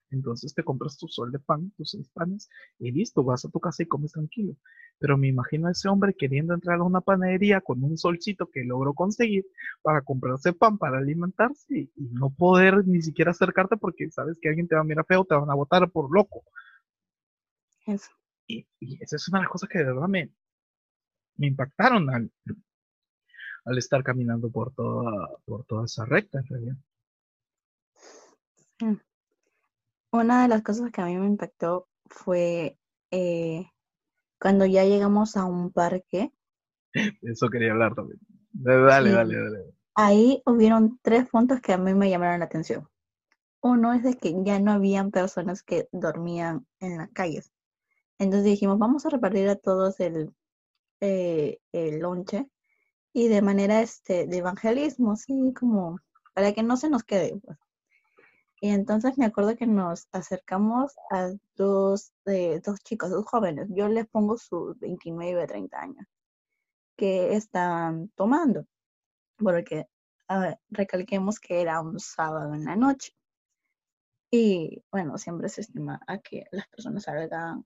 entonces 0.10 0.54
te 0.54 0.64
compras 0.64 0.98
tu 0.98 1.08
sol 1.08 1.32
de 1.32 1.40
pan, 1.40 1.72
tus 1.78 1.92
seis 1.92 2.10
panes, 2.10 2.50
y 2.80 2.92
listo, 2.92 3.24
vas 3.24 3.46
a 3.46 3.50
tu 3.50 3.60
casa 3.60 3.84
y 3.84 3.88
comes 3.88 4.12
tranquilo. 4.12 4.56
Pero 5.00 5.18
me 5.18 5.28
imagino 5.28 5.68
a 5.68 5.72
ese 5.72 5.90
hombre 5.90 6.14
queriendo 6.14 6.54
entrar 6.54 6.80
a 6.80 6.84
una 6.84 7.02
panadería 7.02 7.62
con 7.62 7.84
un 7.84 7.98
solcito 7.98 8.50
que 8.50 8.64
logró 8.64 8.94
conseguir 8.94 9.46
para 9.82 10.02
comprarse 10.02 10.54
pan 10.54 10.78
para 10.78 10.98
alimentarse 10.98 11.90
y, 11.96 12.10
no 12.12 12.30
poder 12.32 12.86
ni 12.88 13.02
siquiera 13.02 13.32
acercarte 13.32 13.78
porque 13.78 14.10
sabes 14.10 14.40
que 14.42 14.50
alguien 14.50 14.68
te 14.68 14.76
va 14.76 14.82
a 14.82 14.86
mirar 14.86 15.06
feo, 15.06 15.26
te 15.26 15.36
van 15.36 15.50
a 15.50 15.56
botar 15.56 15.90
por 15.92 16.12
loco. 16.12 16.44
Eso. 17.86 18.10
Y, 18.48 18.66
esa 19.02 19.18
es 19.18 19.28
una 19.28 19.40
de 19.40 19.44
las 19.44 19.52
cosas 19.52 19.70
que 19.70 19.80
de 19.80 19.86
verdad 19.86 20.08
me, 20.08 20.32
me 21.36 21.48
impactaron 21.48 22.10
al, 22.10 22.32
al 23.66 23.78
estar 23.78 24.04
caminando 24.04 24.50
por 24.50 24.74
toda, 24.74 25.30
por 25.46 25.66
toda 25.66 25.86
esa 25.86 26.06
recta 26.06 26.40
en 26.40 26.46
realidad. 26.48 26.78
Una 30.12 30.44
de 30.44 30.48
las 30.48 30.64
cosas 30.64 30.92
que 30.92 31.02
a 31.02 31.06
mí 31.06 31.18
me 31.18 31.26
impactó 31.26 31.90
fue 32.06 32.78
eh, 33.12 33.70
cuando 34.40 34.66
ya 34.66 34.84
llegamos 34.84 35.38
a 35.38 35.46
un 35.46 35.72
parque. 35.72 36.32
Eso 37.22 37.50
quería 37.50 37.72
hablar 37.72 37.96
también. 37.96 38.20
Dale, 38.52 39.12
dale, 39.12 39.36
dale. 39.36 39.74
Ahí 39.96 40.42
hubieron 40.46 41.00
tres 41.02 41.28
puntos 41.30 41.60
que 41.62 41.74
a 41.74 41.78
mí 41.78 41.94
me 41.94 42.10
llamaron 42.10 42.40
la 42.40 42.46
atención. 42.46 42.88
Uno 43.62 43.94
es 43.94 44.04
de 44.04 44.16
que 44.16 44.36
ya 44.44 44.60
no 44.60 44.72
habían 44.72 45.12
personas 45.12 45.64
que 45.64 45.90
dormían 45.92 46.68
en 46.80 46.98
las 46.98 47.10
calles. 47.10 47.52
Entonces 48.20 48.46
dijimos, 48.46 48.80
vamos 48.80 49.06
a 49.06 49.10
repartir 49.10 49.50
a 49.50 49.56
todos 49.56 50.00
el, 50.00 50.34
eh, 51.02 51.60
el 51.72 52.00
lonche 52.00 52.48
y 53.14 53.28
de 53.28 53.42
manera 53.42 53.82
este, 53.82 54.28
de 54.28 54.38
evangelismo, 54.38 55.14
así 55.14 55.54
como 55.60 56.00
para 56.34 56.54
que 56.54 56.64
no 56.64 56.78
se 56.78 56.90
nos 56.90 57.04
quede. 57.04 57.40
Pues. 57.44 57.58
Y 58.60 58.70
entonces 58.70 59.18
me 59.18 59.26
acuerdo 59.26 59.56
que 59.56 59.68
nos 59.68 60.08
acercamos 60.12 60.96
a 61.12 61.32
dos, 61.56 62.12
eh, 62.26 62.60
dos 62.66 62.80
chicos, 62.84 63.12
dos 63.12 63.26
jóvenes, 63.26 63.68
yo 63.70 63.88
les 63.88 64.08
pongo 64.08 64.38
sus 64.38 64.80
29, 64.80 65.46
30 65.46 65.80
años, 65.80 66.08
que 66.96 67.36
están 67.36 68.10
tomando, 68.16 68.66
porque 69.38 69.88
recalquemos 70.70 71.40
que 71.40 71.62
era 71.62 71.82
un 71.82 72.00
sábado 72.00 72.54
en 72.56 72.66
la 72.66 72.76
noche. 72.76 73.14
Y 74.32 74.84
bueno, 74.92 75.18
siempre 75.18 75.50
se 75.50 75.62
estima 75.62 76.02
a 76.08 76.18
que 76.18 76.46
las 76.52 76.68
personas 76.68 77.04
salgan, 77.04 77.64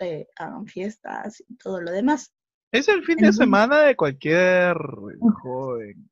eh, 0.00 0.26
hagan 0.36 0.66
fiestas 0.66 1.40
y 1.48 1.56
todo 1.56 1.80
lo 1.80 1.92
demás. 1.92 2.34
Es 2.72 2.88
el 2.88 3.04
fin 3.04 3.18
de 3.18 3.32
semana 3.32 3.80
de 3.82 3.96
cualquier 3.96 4.76
joven. 5.42 6.10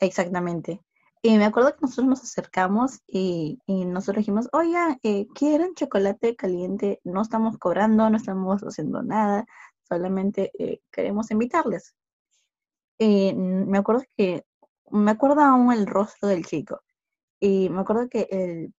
exactamente. 0.00 0.80
Y 1.24 1.38
me 1.38 1.44
acuerdo 1.44 1.70
que 1.76 1.82
nosotros 1.82 2.08
nos 2.08 2.22
acercamos 2.24 3.00
y, 3.06 3.60
y 3.66 3.84
nosotros 3.84 4.22
dijimos, 4.22 4.48
oigan, 4.52 4.98
eh, 5.04 5.28
¿quieren 5.34 5.74
chocolate 5.74 6.34
caliente? 6.34 7.00
No 7.04 7.22
estamos 7.22 7.58
cobrando, 7.58 8.10
no 8.10 8.16
estamos 8.16 8.60
haciendo 8.62 9.04
nada, 9.04 9.46
solamente 9.88 10.50
eh, 10.58 10.80
queremos 10.90 11.30
invitarles. 11.30 11.94
Eh, 12.98 13.34
me 13.34 13.78
acuerdo 13.78 14.02
que, 14.16 14.44
me 14.90 15.12
acuerdo 15.12 15.42
aún 15.42 15.72
el 15.72 15.86
rostro 15.86 16.28
del 16.28 16.44
chico. 16.44 16.80
Y 17.40 17.68
me 17.70 17.82
acuerdo 17.82 18.08
que 18.08 18.72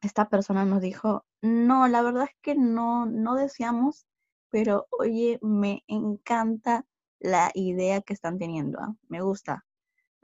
esta 0.00 0.28
persona 0.30 0.64
nos 0.64 0.80
dijo, 0.80 1.26
no, 1.42 1.88
la 1.88 2.02
verdad 2.02 2.24
es 2.24 2.36
que 2.40 2.54
no, 2.54 3.04
no 3.06 3.34
deseamos, 3.34 4.06
pero 4.50 4.86
oye, 4.90 5.38
me 5.42 5.82
encanta 5.88 6.86
la 7.20 7.50
idea 7.54 8.00
que 8.00 8.14
están 8.14 8.38
teniendo, 8.38 8.78
¿ah? 8.80 8.94
me 9.08 9.20
gusta 9.22 9.65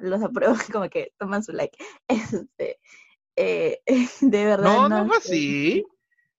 los 0.02 0.22
apruebo, 0.22 0.54
como 0.72 0.88
que 0.88 1.12
toman 1.18 1.42
su 1.42 1.52
like. 1.52 1.76
Este, 2.08 2.78
eh, 3.36 3.80
de 4.20 4.44
verdad. 4.44 4.64
No, 4.64 4.88
no, 4.88 5.06
fue 5.06 5.16
así. 5.16 5.86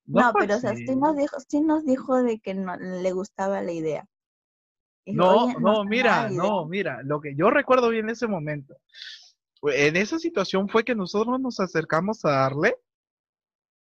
No, 0.06 0.34
pero 0.38 0.58
o 0.58 0.60
sea, 0.60 0.76
sí 0.76 0.96
nos 0.96 1.16
dijo, 1.16 1.38
sí 1.48 1.62
nos 1.62 1.86
dijo 1.86 2.22
de 2.22 2.40
que 2.40 2.54
no 2.54 2.76
le 2.76 3.12
gustaba 3.14 3.62
la 3.62 3.72
idea. 3.72 4.06
no, 5.06 5.54
no, 5.60 5.86
mira, 5.86 6.30
no, 6.30 6.66
mira, 6.66 7.02
lo 7.04 7.22
que 7.22 7.36
yo 7.36 7.50
recuerdo 7.50 7.90
bien 7.90 8.06
en 8.06 8.12
ese 8.12 8.28
momento, 8.28 8.76
en 9.62 9.96
esa 9.96 10.20
situación 10.20 10.68
fue 10.68 10.84
que 10.84 10.94
nosotros 10.94 11.40
nos 11.40 11.62
acercamos 11.62 12.26
a 12.26 12.32
darle 12.32 12.76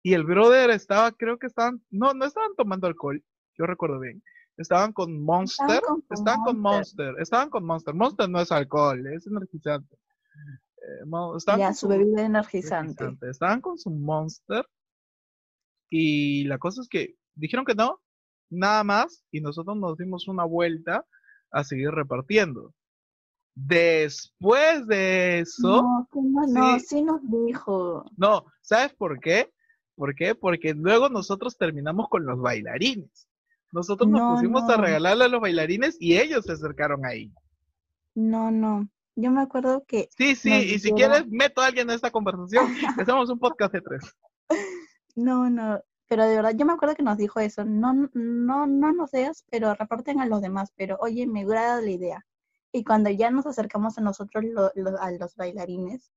y 0.04 0.14
el 0.14 0.23
brother 0.23 0.71
estaba, 0.71 1.11
creo 1.11 1.38
que 1.38 1.49
estaban, 1.49 1.83
no, 1.90 2.14
no 2.14 2.26
estaban 2.26 2.54
tomando 2.57 2.87
alcohol, 2.87 3.25
yo 3.59 3.66
recuerdo 3.66 3.99
bien. 3.99 4.23
Estaban 4.56 4.92
con 4.92 5.23
Monster. 5.23 5.82
Estaban 6.11 6.44
con, 6.44 6.61
Monster. 6.61 7.14
Estaban 7.18 7.50
con 7.50 7.64
Monster. 7.64 7.94
Monster 7.94 8.28
no 8.28 8.40
es 8.40 8.52
alcohol, 8.52 9.06
es 9.08 9.26
energizante. 9.26 9.96
Eh, 10.76 11.58
ya, 11.58 11.73
su 11.73 11.88
bebida 11.88 12.25
energizante. 12.25 13.16
Estaban 13.23 13.61
con 13.61 13.78
su 13.78 13.90
Monster. 13.90 14.66
Y 15.90 16.44
la 16.44 16.58
cosa 16.58 16.82
es 16.82 16.88
que 16.88 17.16
dijeron 17.34 17.64
que 17.64 17.75
no, 17.75 18.00
nada 18.50 18.84
más. 18.84 19.25
Y 19.30 19.40
nosotros 19.40 19.76
nos 19.76 19.96
dimos 19.96 20.28
una 20.28 20.44
vuelta 20.44 21.04
a 21.50 21.64
seguir 21.64 21.90
repartiendo. 21.90 22.75
Después 23.56 24.87
de 24.87 25.40
eso. 25.40 25.82
No, 25.82 26.08
no, 26.49 26.78
sí, 26.78 26.87
sí 26.87 27.02
nos 27.02 27.20
dijo. 27.23 28.04
No, 28.16 28.46
¿sabes 28.61 28.94
por 28.94 29.20
qué? 29.20 29.52
¿Por 29.96 30.14
qué? 30.14 30.34
Porque 30.34 30.75
luego 30.75 31.08
nosotros 31.08 31.56
terminamos 31.56 32.08
con 32.08 32.26
los 32.26 32.40
bailarines. 32.40 33.28
Nosotros 33.75 34.09
nos 34.09 34.37
pusimos 34.37 34.62
a 34.71 34.76
regalarle 34.76 35.25
a 35.25 35.28
los 35.28 35.40
bailarines 35.40 35.97
y 35.99 36.16
ellos 36.16 36.45
se 36.45 36.52
acercaron 36.52 37.04
ahí. 37.04 37.33
No, 38.14 38.52
no. 38.52 38.88
Yo 39.16 39.33
me 39.33 39.43
acuerdo 39.43 39.85
que. 39.85 40.09
Sí, 40.16 40.37
sí, 40.37 40.52
y 40.52 40.78
si 40.78 40.93
quieres, 40.93 41.26
meto 41.26 41.61
a 41.61 41.66
alguien 41.66 41.90
en 41.90 41.97
esta 41.97 42.12
conversación. 42.12 42.66
Hacemos 43.00 43.28
un 43.31 43.40
podcast 43.40 43.73
de 43.73 43.81
tres. 43.81 44.16
No, 45.16 45.50
no. 45.50 45.81
Pero 46.07 46.25
de 46.25 46.37
verdad, 46.37 46.52
yo 46.54 46.64
me 46.64 46.73
acuerdo 46.73 46.95
que 46.95 47.02
nos 47.02 47.19
dijo 47.19 47.40
eso. 47.40 47.64
No, 47.64 48.09
no, 48.12 48.69
no 48.69 48.93
nos 48.93 49.11
seas, 49.11 49.45
pero 49.50 49.75
reparten 49.75 50.21
a 50.21 50.26
los 50.26 50.40
demás. 50.40 50.73
Pero 50.76 50.97
oye, 51.00 51.26
me 51.26 51.43
agrada 51.43 51.81
la 51.81 51.90
idea. 51.90 52.25
Y 52.71 52.85
cuando 52.85 53.11
ya 53.11 53.33
nos 53.33 53.45
acercamos 53.45 53.99
a 53.99 54.02
nosotros, 54.02 54.45
a 55.00 55.11
los 55.11 55.35
bailarines, 55.35 56.12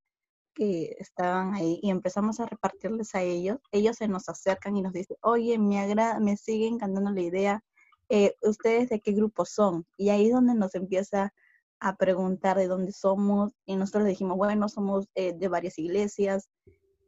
que 0.58 0.96
estaban 0.98 1.54
ahí 1.54 1.80
y 1.84 1.92
empezamos 1.92 2.40
a 2.40 2.48
repartirles 2.48 3.14
a 3.14 3.22
ellos, 3.22 3.60
ellos 3.72 3.96
se 3.98 4.08
nos 4.08 4.28
acercan 4.28 4.76
y 4.76 4.82
nos 4.82 4.92
dicen, 4.92 5.16
oye, 5.22 5.60
me 5.60 5.80
agrada, 5.80 6.20
me 6.20 6.36
sigue 6.36 6.66
encantando 6.66 7.12
la 7.12 7.22
idea, 7.22 7.64
eh, 8.10 8.34
¿ustedes 8.42 8.90
de 8.90 9.00
qué 9.00 9.12
grupo 9.12 9.46
son? 9.46 9.86
Y 9.98 10.10
ahí 10.10 10.28
es 10.28 10.34
donde 10.34 10.56
nos 10.56 10.74
empieza 10.74 11.32
a 11.80 11.96
preguntar 11.96 12.58
de 12.58 12.68
dónde 12.68 12.92
somos 12.92 13.54
y 13.68 13.76
nosotros 13.76 14.06
dijimos, 14.06 14.36
bueno, 14.36 14.68
somos 14.68 15.08
eh, 15.14 15.34
de 15.38 15.48
varias 15.48 15.78
iglesias. 15.78 16.50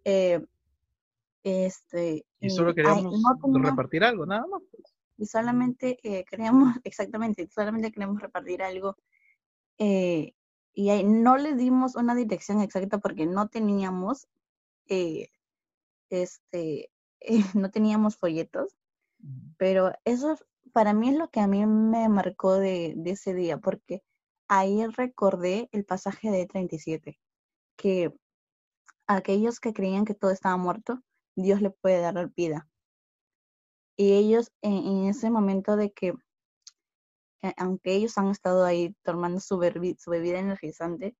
Eh, 0.06 0.46
este, 1.44 2.28
y 2.40 2.50
solo 2.52 2.76
queríamos 2.76 3.20
repartir 3.64 4.04
algo, 4.04 4.28
nada 4.28 4.46
más. 4.46 4.62
Y 5.18 5.26
solamente 5.26 5.98
queríamos, 6.30 6.76
exactamente, 6.84 7.50
solamente 7.52 7.92
queremos 7.92 8.22
repartir 8.22 8.62
algo. 8.62 8.96
Eh, 9.80 10.34
y 10.74 10.90
ahí 10.90 11.04
no 11.04 11.38
le 11.38 11.56
dimos 11.56 11.96
una 11.96 12.16
dirección 12.16 12.62
exacta 12.62 13.00
porque 13.00 13.26
no 13.26 13.48
teníamos, 13.50 14.28
eh, 14.88 15.30
este, 16.10 16.92
no 17.56 17.72
teníamos 17.72 18.18
folletos, 18.18 18.76
pero 19.58 19.92
eso 20.06 20.38
para 20.72 20.94
mí 20.94 21.10
es 21.10 21.18
lo 21.18 21.30
que 21.30 21.40
a 21.40 21.48
mí 21.48 21.66
me 21.66 22.08
marcó 22.10 22.54
de, 22.54 22.96
ese 23.06 23.34
día, 23.34 23.58
porque 23.58 24.04
ahí 24.48 24.86
recordé 24.88 25.70
el 25.72 25.86
pasaje 25.86 26.32
de 26.32 26.46
37, 26.46 27.20
que 27.76 28.14
aquellos 29.08 29.60
que 29.60 29.74
creían 29.74 30.06
que 30.06 30.16
todo 30.16 30.32
estaba 30.32 30.58
muerto, 30.58 31.02
Dios 31.36 31.62
le 31.62 31.72
puede 31.72 32.02
dar 32.02 32.32
vida. 32.34 32.70
Y 33.98 34.14
ellos 34.14 34.52
en 34.62 35.08
ese 35.08 35.30
momento 35.30 35.76
de 35.76 35.92
que 35.92 36.14
eh, 37.42 37.54
aunque 37.58 37.94
ellos 37.94 38.18
han 38.18 38.28
estado 38.30 38.66
ahí 38.66 38.96
tomando 39.04 39.40
su, 39.40 39.60
su 39.98 40.12
bebida 40.12 40.40
energizante, 40.40 41.16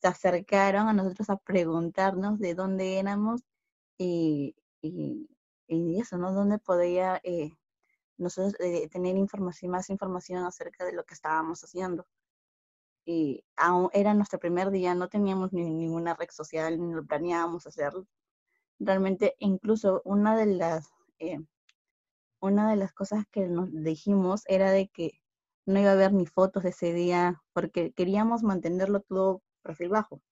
se 0.00 0.08
acercaron 0.08 0.88
a 0.88 0.92
nosotros 0.92 1.30
a 1.30 1.36
preguntarnos 1.36 2.38
de 2.38 2.54
dónde 2.54 2.98
éramos 2.98 3.42
y, 3.98 4.56
y, 4.82 5.28
eso, 6.00 6.18
¿no? 6.18 6.32
Dónde 6.32 6.58
podía 6.58 7.20
eh, 7.24 7.52
nosotros 8.18 8.54
eh, 8.60 8.88
tener 8.88 9.16
información, 9.16 9.70
más 9.70 9.90
información 9.90 10.44
acerca 10.44 10.84
de 10.84 10.92
lo 10.92 11.04
que 11.04 11.14
estábamos 11.14 11.62
haciendo. 11.64 12.06
Y 13.04 13.44
aún 13.56 13.88
era 13.92 14.14
nuestro 14.14 14.38
primer 14.38 14.70
día, 14.70 14.94
no 14.94 15.08
teníamos 15.08 15.52
ni, 15.52 15.70
ninguna 15.70 16.14
red 16.14 16.30
social, 16.30 16.80
ni 16.80 16.92
lo 16.94 17.04
planeábamos 17.04 17.66
hacer. 17.66 17.92
Realmente, 18.78 19.36
incluso 19.38 20.02
una 20.04 20.36
de 20.36 20.46
las, 20.46 20.90
una 22.40 22.68
de 22.70 22.76
las 22.76 22.92
cosas 22.92 23.24
que 23.30 23.48
nos 23.48 23.70
dijimos 23.72 24.42
era 24.46 24.70
de 24.72 24.88
que 24.88 25.21
no 25.66 25.80
iba 25.80 25.90
a 25.90 25.92
haber 25.92 26.12
ni 26.12 26.26
fotos 26.26 26.62
de 26.62 26.70
ese 26.70 26.92
día 26.92 27.42
porque 27.52 27.92
queríamos 27.92 28.42
mantenerlo 28.42 29.00
todo 29.00 29.42
perfil 29.62 29.90
bajo. 29.90 30.22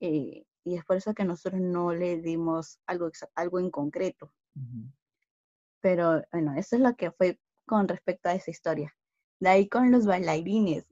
Eh, 0.00 0.44
y 0.64 0.74
es 0.74 0.84
por 0.84 0.96
eso 0.96 1.14
que 1.14 1.24
nosotros 1.24 1.60
no 1.60 1.92
le 1.92 2.20
dimos 2.20 2.80
algo, 2.86 3.10
algo 3.34 3.60
en 3.60 3.70
concreto. 3.70 4.32
Pero 5.80 6.22
bueno, 6.32 6.54
eso 6.56 6.76
es 6.76 6.82
lo 6.82 6.94
que 6.96 7.10
fue 7.10 7.38
con 7.66 7.88
respecto 7.88 8.28
a 8.28 8.34
esa 8.34 8.50
historia. 8.50 8.94
De 9.40 9.48
ahí 9.48 9.68
con 9.68 9.90
los 9.90 10.06
bailarines. 10.06 10.86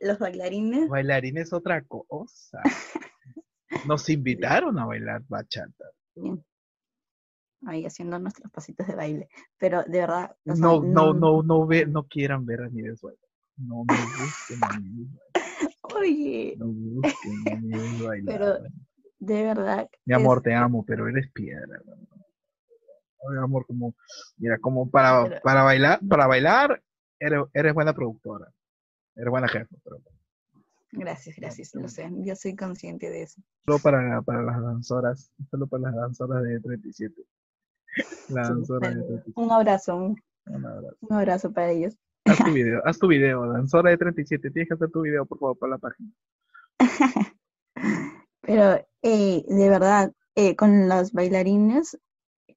Los 0.00 0.18
bailarines. 0.18 0.88
Bailarines 0.88 1.52
otra 1.52 1.82
cosa. 1.84 2.62
Nos 3.86 4.08
invitaron 4.08 4.78
a 4.78 4.86
bailar 4.86 5.22
bachata 5.28 5.84
ahí 7.66 7.84
haciendo 7.84 8.18
nuestros 8.18 8.50
pasitos 8.50 8.86
de 8.86 8.94
baile. 8.94 9.28
Pero 9.58 9.82
de 9.84 10.00
verdad. 10.00 10.36
no, 10.44 10.82
no, 10.82 11.12
no, 11.12 11.42
no, 11.42 11.66
ve, 11.66 11.86
no 11.86 12.04
quieran 12.04 12.46
ver 12.46 12.62
a 12.62 12.68
Nieves 12.68 13.00
bailar. 13.00 13.28
No 13.56 13.84
me 13.84 13.94
busquen 13.94 14.64
a 14.64 14.78
Nieves 14.78 15.72
Oye. 15.96 16.54
No 16.58 16.66
busquen 16.66 17.48
a 17.52 17.60
Nieves 17.60 18.02
bailar. 18.02 18.24
Pero 18.38 18.58
de 19.18 19.42
verdad. 19.42 19.88
Mi 20.04 20.14
amor, 20.14 20.42
te 20.42 20.54
amo, 20.54 20.84
pero 20.86 21.08
eres 21.08 21.30
piedra. 21.32 21.80
Oye, 23.18 23.38
amor, 23.40 23.66
como, 23.66 23.96
mira, 24.36 24.58
como 24.58 24.88
para, 24.88 25.40
para 25.40 25.64
bailar, 25.64 25.98
para 26.08 26.28
bailar, 26.28 26.82
eres, 27.18 27.42
eres 27.52 27.74
buena 27.74 27.92
productora. 27.92 28.52
Eres 29.16 29.30
buena 29.30 29.48
jefa, 29.48 29.74
pero 29.82 30.00
Gracias, 30.90 31.36
gracias, 31.36 31.74
lo 31.74 31.88
sé. 31.88 32.08
Yo 32.24 32.34
soy 32.34 32.56
consciente 32.56 33.10
de 33.10 33.22
eso. 33.22 33.42
Solo 33.66 33.78
para, 33.80 34.22
para 34.22 34.42
las 34.42 34.62
danzoras, 34.62 35.30
solo 35.50 35.66
para 35.66 35.82
las 35.82 35.94
danzoras 35.94 36.42
de 36.42 36.60
37. 36.60 37.22
Un 39.34 39.50
abrazo. 39.50 39.96
Un, 39.96 40.16
abrazo. 41.10 41.52
para 41.52 41.70
ellos. 41.70 41.98
Haz 42.24 42.38
tu 42.38 42.52
video, 42.52 42.82
haz 42.84 42.98
tu 42.98 43.08
video, 43.08 43.52
danzora 43.52 43.90
de 43.90 43.96
37. 43.96 44.50
Tienes 44.50 44.68
que 44.68 44.74
hacer 44.74 44.90
tu 44.90 45.02
video, 45.02 45.24
por 45.26 45.38
favor, 45.38 45.58
para 45.58 45.70
la 45.70 45.78
página. 45.78 46.10
Pero, 48.42 48.86
eh, 49.02 49.44
de 49.46 49.68
verdad, 49.68 50.12
eh, 50.34 50.56
con 50.56 50.88
los 50.88 51.12
bailarines 51.12 51.98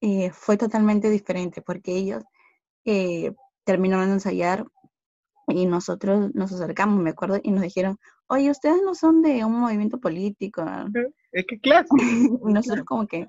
eh, 0.00 0.30
fue 0.30 0.56
totalmente 0.56 1.10
diferente 1.10 1.62
porque 1.62 1.92
ellos 1.96 2.24
terminaron 3.64 4.06
de 4.06 4.14
ensayar 4.14 4.66
y 5.48 5.66
nosotros 5.66 6.34
nos 6.34 6.52
acercamos, 6.52 7.02
me 7.02 7.10
acuerdo, 7.10 7.38
y 7.42 7.50
nos 7.52 7.62
dijeron, 7.62 7.98
oye, 8.26 8.50
ustedes 8.50 8.80
no 8.84 8.94
son 8.94 9.22
de 9.22 9.44
un 9.44 9.60
movimiento 9.60 10.00
político. 10.00 10.64
Es 11.30 11.44
que 11.46 11.60
clase. 11.60 11.88
nosotros 12.42 12.84
como 12.84 13.06
que, 13.06 13.26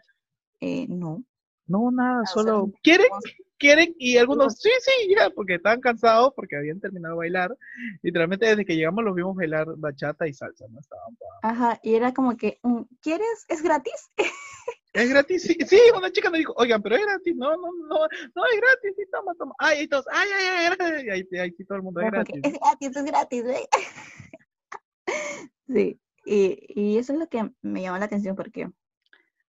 no. 0.88 1.24
No, 1.66 1.92
nada, 1.92 2.22
ah, 2.24 2.26
solo 2.26 2.72
quieren, 2.84 3.08
quieren, 3.58 3.96
y 3.98 4.18
algunos 4.18 4.60
sí, 4.60 4.70
sí, 4.82 5.14
ya, 5.16 5.30
porque 5.30 5.56
estaban 5.56 5.82
cansados, 5.82 6.34
porque 6.36 6.58
habían 6.58 6.80
terminado 6.80 7.16
de 7.16 7.20
bailar. 7.20 7.58
Literalmente 8.02 8.46
desde 8.46 8.66
que 8.66 8.76
llegamos 8.76 9.04
los 9.04 9.16
vimos 9.16 9.36
bailar 9.36 9.68
bachata 9.78 10.28
y 10.28 10.34
salsa, 10.34 10.66
¿no? 10.70 10.80
Estaban 10.80 11.18
Ajá, 11.42 11.80
y 11.84 11.96
era 11.96 12.14
como 12.14 12.36
que, 12.36 12.60
mm, 12.64 12.82
¿quieres? 13.02 13.46
¿Es 13.48 13.62
gratis? 13.62 14.12
Es 14.94 15.10
gratis, 15.10 15.42
sí, 15.42 15.58
sí, 15.66 15.80
una 15.98 16.12
chica 16.12 16.30
me 16.30 16.38
dijo, 16.38 16.54
oigan, 16.56 16.82
pero 16.82 16.96
es 16.96 17.02
gratis, 17.02 17.36
no, 17.36 17.50
no, 17.56 17.72
no, 17.88 17.98
no 18.36 18.46
es 18.46 18.62
gratis, 18.62 18.94
sí, 18.96 19.04
toma, 19.12 19.34
toma. 19.36 19.56
Ay, 19.58 19.84
y 19.84 19.88
todos, 19.88 20.06
ay, 20.12 20.30
ay, 20.32 20.46
ay, 20.48 20.76
gratis. 20.76 21.40
Ahí, 21.40 21.52
sí 21.52 21.66
todo 21.66 21.78
el 21.78 21.84
mundo 21.84 22.00
es 22.02 22.12
gratis. 22.12 22.42
Es 22.44 22.54
gratis, 22.54 22.96
es 22.96 23.06
gratis, 23.06 23.44
¿eh? 23.46 23.68
sí. 25.68 26.00
Y, 26.26 26.98
eso 26.98 27.14
es 27.14 27.20
lo 27.20 27.28
que 27.28 27.50
me 27.62 27.82
llama 27.82 28.00
la 28.00 28.06
atención 28.06 28.36
porque 28.36 28.70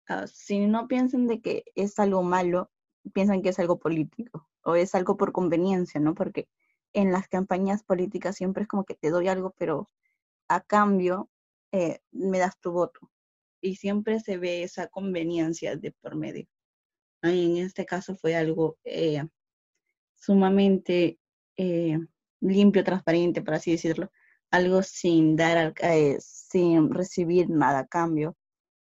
ah, 0.10 0.28
si 0.28 0.60
no 0.68 0.88
piensan 0.88 1.28
de 1.28 1.42
que 1.42 1.64
es 1.76 2.00
algo 2.00 2.24
malo, 2.24 2.72
piensan 3.14 3.42
que 3.42 3.50
es 3.50 3.60
algo 3.60 3.80
político 3.80 4.50
o 4.64 4.76
es 4.76 4.96
algo 4.96 5.18
por 5.18 5.32
conveniencia, 5.32 6.00
¿no? 6.02 6.16
Porque 6.16 6.50
en 6.94 7.12
las 7.12 7.28
campañas 7.28 7.84
políticas 7.84 8.36
siempre 8.36 8.64
es 8.64 8.70
como 8.70 8.86
que 8.86 8.96
te 8.96 9.10
doy 9.10 9.28
algo, 9.28 9.54
pero 9.58 9.88
a 10.48 10.62
cambio 10.62 11.30
eh, 11.72 12.00
me 12.12 12.40
das 12.40 12.60
tu 12.60 12.72
voto. 12.72 13.12
Y 13.62 13.76
siempre 13.76 14.20
se 14.20 14.38
ve 14.38 14.64
esa 14.64 14.88
conveniencia 14.88 15.76
de 15.76 15.92
por 15.92 16.16
medio. 16.16 16.48
en 17.24 17.58
este 17.58 17.86
caso 17.86 18.16
fue 18.16 18.36
algo 18.36 18.78
eh, 18.84 19.24
sumamente 20.16 21.20
eh, 21.58 22.00
limpio, 22.42 22.84
transparente, 22.84 23.42
por 23.42 23.56
así 23.56 23.72
decirlo. 23.72 24.12
Algo 24.52 24.82
sin 24.84 25.36
dar, 25.36 25.74
sin 26.20 26.90
recibir 26.92 27.50
nada 27.50 27.80
a 27.80 27.88
cambio, 27.88 28.36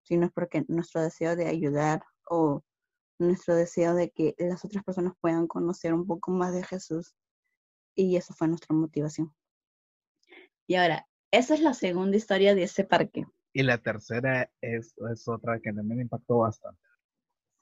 sino 0.08 0.26
es 0.26 0.32
porque 0.32 0.64
nuestro 0.68 1.02
deseo 1.02 1.36
de 1.36 1.46
ayudar 1.46 2.02
o 2.24 2.64
nuestro 3.18 3.54
deseo 3.54 3.94
de 3.94 4.10
que 4.10 4.34
las 4.38 4.64
otras 4.64 4.82
personas 4.82 5.12
puedan 5.20 5.46
conocer 5.46 5.92
un 5.92 6.06
poco 6.06 6.30
más 6.30 6.54
de 6.54 6.64
Jesús. 6.64 7.14
Y 7.94 8.16
eso 8.16 8.32
fue 8.32 8.48
nuestra 8.48 8.74
motivación. 8.74 9.34
Y 10.66 10.76
ahora, 10.76 11.06
esa 11.30 11.54
es 11.54 11.60
la 11.60 11.74
segunda 11.74 12.16
historia 12.16 12.54
de 12.54 12.62
ese 12.62 12.84
parque. 12.84 13.26
Y 13.52 13.62
la 13.64 13.78
tercera 13.78 14.50
es, 14.62 14.94
es 15.12 15.28
otra 15.28 15.60
que 15.60 15.72
también 15.72 15.98
me 15.98 16.02
impactó 16.04 16.38
bastante. 16.38 16.80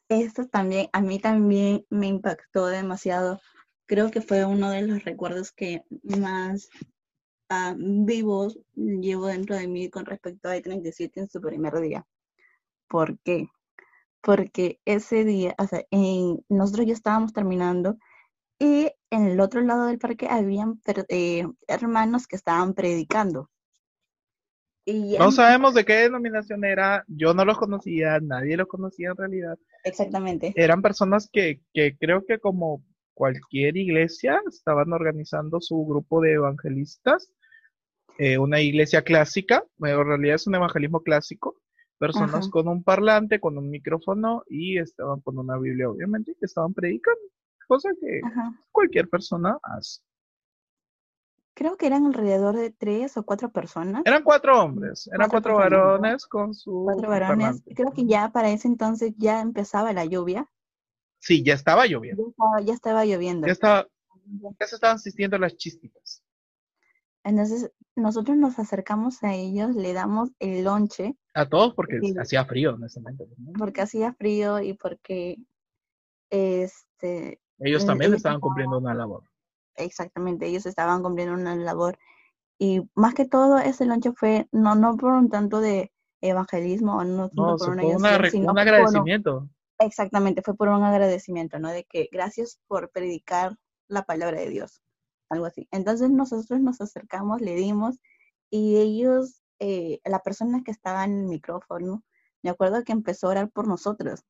Esto 0.09 0.47
también, 0.47 0.89
a 0.93 1.01
mí 1.01 1.19
también 1.19 1.85
me 1.91 2.07
impactó 2.07 2.67
demasiado. 2.67 3.41
Creo 3.87 4.11
que 4.13 4.21
fue 4.21 4.45
uno 4.45 4.71
de 4.71 4.83
los 4.83 5.05
recuerdos 5.05 5.51
que 5.51 5.83
más 6.03 6.69
ah, 7.49 7.75
vivos 7.77 8.59
llevo 8.75 9.27
dentro 9.27 9.57
de 9.57 9.67
mí 9.67 9.91
con 9.91 10.07
respecto 10.07 10.49
a 10.49 10.57
I-37 10.57 11.11
en 11.17 11.29
su 11.29 11.41
primer 11.41 11.81
día. 11.81 12.07
¿Por 12.89 13.19
qué? 13.21 13.49
Porque 14.21 14.81
ese 14.85 15.25
día, 15.25 15.55
o 15.59 15.67
sea, 15.67 15.85
en, 15.91 16.45
nosotros 16.49 16.87
ya 16.87 16.93
estábamos 16.93 17.33
terminando 17.33 17.97
y 18.59 18.91
en 19.11 19.27
el 19.27 19.41
otro 19.41 19.61
lado 19.61 19.87
del 19.87 19.99
parque 19.99 20.29
habían 20.29 20.81
eh, 21.09 21.47
hermanos 21.69 22.27
que 22.27 22.37
estaban 22.37 22.75
predicando 22.75 23.51
no 25.19 25.33
sabemos 25.33 25.75
de 25.75 25.85
qué 25.85 25.95
denominación 25.95 26.65
era, 26.65 27.05
yo 27.09 27.35
no 27.35 27.45
los 27.45 27.59
conocía, 27.59 28.21
nadie 28.21 28.57
los 28.57 28.69
conocía 28.69 29.11
en 29.11 29.17
realidad. 29.17 29.59
Exactamente. 29.83 30.53
Eran 30.55 30.81
personas 30.81 31.29
que, 31.33 31.61
que 31.75 31.97
creo 31.99 32.25
que 32.25 32.39
como 32.39 32.85
cualquier 33.15 33.77
iglesia 33.77 34.41
estaban 34.49 34.93
organizando 34.93 35.61
su 35.61 35.85
grupo 35.85 36.21
de 36.21 36.35
evangelistas, 36.35 37.33
eh, 38.19 38.39
una 38.39 38.61
iglesia 38.61 39.03
clásica, 39.03 39.65
en 39.81 40.07
realidad 40.07 40.37
es 40.37 40.47
un 40.47 40.55
evangelismo 40.55 41.01
clásico, 41.01 41.57
personas 41.99 42.49
con 42.49 42.69
un 42.69 42.83
parlante, 42.83 43.41
con 43.41 43.59
un 43.59 43.71
micrófono 43.71 44.43
y 44.49 44.79
estaban 44.79 45.21
con 45.21 45.39
una 45.39 45.59
Biblia, 45.59 45.91
obviamente, 45.91 46.35
que 46.39 46.47
estaban 46.47 46.75
predicando, 46.75 47.21
cosa 47.67 47.91
que 48.01 48.21
cualquier 48.71 49.09
persona 49.09 49.59
hace 49.63 50.03
creo 51.57 51.79
que 51.79 51.87
eran 51.87 52.05
alrededor 52.05 52.55
de 52.55 52.71
tres 52.71 53.17
o 53.17 53.25
cuatro 53.25 53.51
personas. 53.51 54.03
Eran 54.05 54.23
cuatro 54.23 54.63
hombres, 54.63 55.09
eran 55.13 55.31
cuatro, 55.31 55.57
varones 55.57 56.27
con 56.27 56.55
su... 56.55 56.83
Cuatro 56.85 57.09
varones. 57.09 57.63
Creo 57.75 57.93
que 57.93 58.05
ya 58.05 58.31
para 58.31 58.51
ese 58.51 58.69
entonces 58.69 59.15
ya 59.17 59.41
empezaba 59.41 59.95
la 59.95 60.05
lluvia. 60.05 60.49
Sí, 61.19 61.43
ya 61.43 61.55
estaba 61.55 61.87
lloviendo. 61.87 62.35
Ya 62.63 62.75
estaba, 62.75 63.07
lloviendo. 63.07 63.47
Ya, 63.47 63.55
estaba, 63.55 63.89
ya 64.61 64.67
se 64.67 64.75
estaban 64.75 64.97
asistiendo 64.97 65.39
las 65.39 65.57
chistitas. 65.57 66.23
Entonces, 67.25 67.73
nosotros 67.97 68.37
nos 68.37 68.59
acercamos 68.59 69.23
a 69.23 69.35
ellos, 69.35 69.75
le 69.75 69.93
damos 69.93 70.31
el 70.39 70.65
lonche. 70.65 71.17
A 71.35 71.49
todos 71.49 71.75
porque 71.75 72.01
hacía 72.21 72.45
frío 72.45 72.77
en 72.77 72.85
ese 72.85 73.01
momento. 73.01 73.27
Porque 73.59 73.81
hacía 73.81 74.13
frío 74.15 74.61
y 74.61 74.75
porque 74.75 75.37
este 76.31 77.41
ellos 77.59 77.87
también 77.87 78.13
estaban 78.15 78.41
cumpliendo 78.41 78.79
una 78.79 78.95
labor 78.95 79.25
exactamente, 79.77 80.47
ellos 80.47 80.67
estaban 80.67 81.03
cumpliendo 81.03 81.35
una 81.35 81.55
labor. 81.55 81.99
Y 82.59 82.89
más 82.95 83.15
que 83.15 83.27
todo, 83.27 83.59
ese 83.59 83.85
lonche 83.85 84.13
fue 84.13 84.49
no, 84.51 84.75
no 84.75 84.97
por 84.97 85.13
un 85.13 85.29
tanto 85.29 85.61
de 85.61 85.93
evangelismo, 86.21 87.05
no, 87.05 87.31
no 87.33 87.57
por 87.57 87.71
un 87.71 88.59
agradecimiento. 88.59 89.49
exactamente, 89.79 90.43
fue 90.43 90.57
por 90.57 90.69
un 90.69 90.83
agradecimiento, 90.83 91.59
¿no? 91.59 91.69
De 91.69 91.85
que 91.85 92.09
gracias 92.11 92.59
por 92.67 92.91
predicar 92.91 93.57
la 93.89 94.03
palabra 94.03 94.41
de 94.41 94.49
Dios, 94.49 94.83
algo 95.29 95.47
así. 95.47 95.69
Entonces 95.71 96.11
nosotros 96.11 96.61
nos 96.61 96.81
acercamos, 96.81 97.41
le 97.41 97.55
dimos, 97.55 97.99
y 98.51 98.77
ellos, 98.77 99.43
eh, 99.59 100.01
la 100.05 100.21
persona 100.21 100.63
que 100.65 100.71
estaba 100.71 101.05
en 101.05 101.21
el 101.21 101.27
micrófono, 101.27 102.05
me 102.43 102.51
acuerdo 102.51 102.85
que 102.85 102.93
empezó 102.93 103.29
a 103.29 103.31
orar 103.31 103.51
por 103.51 103.67
nosotros. 103.69 104.25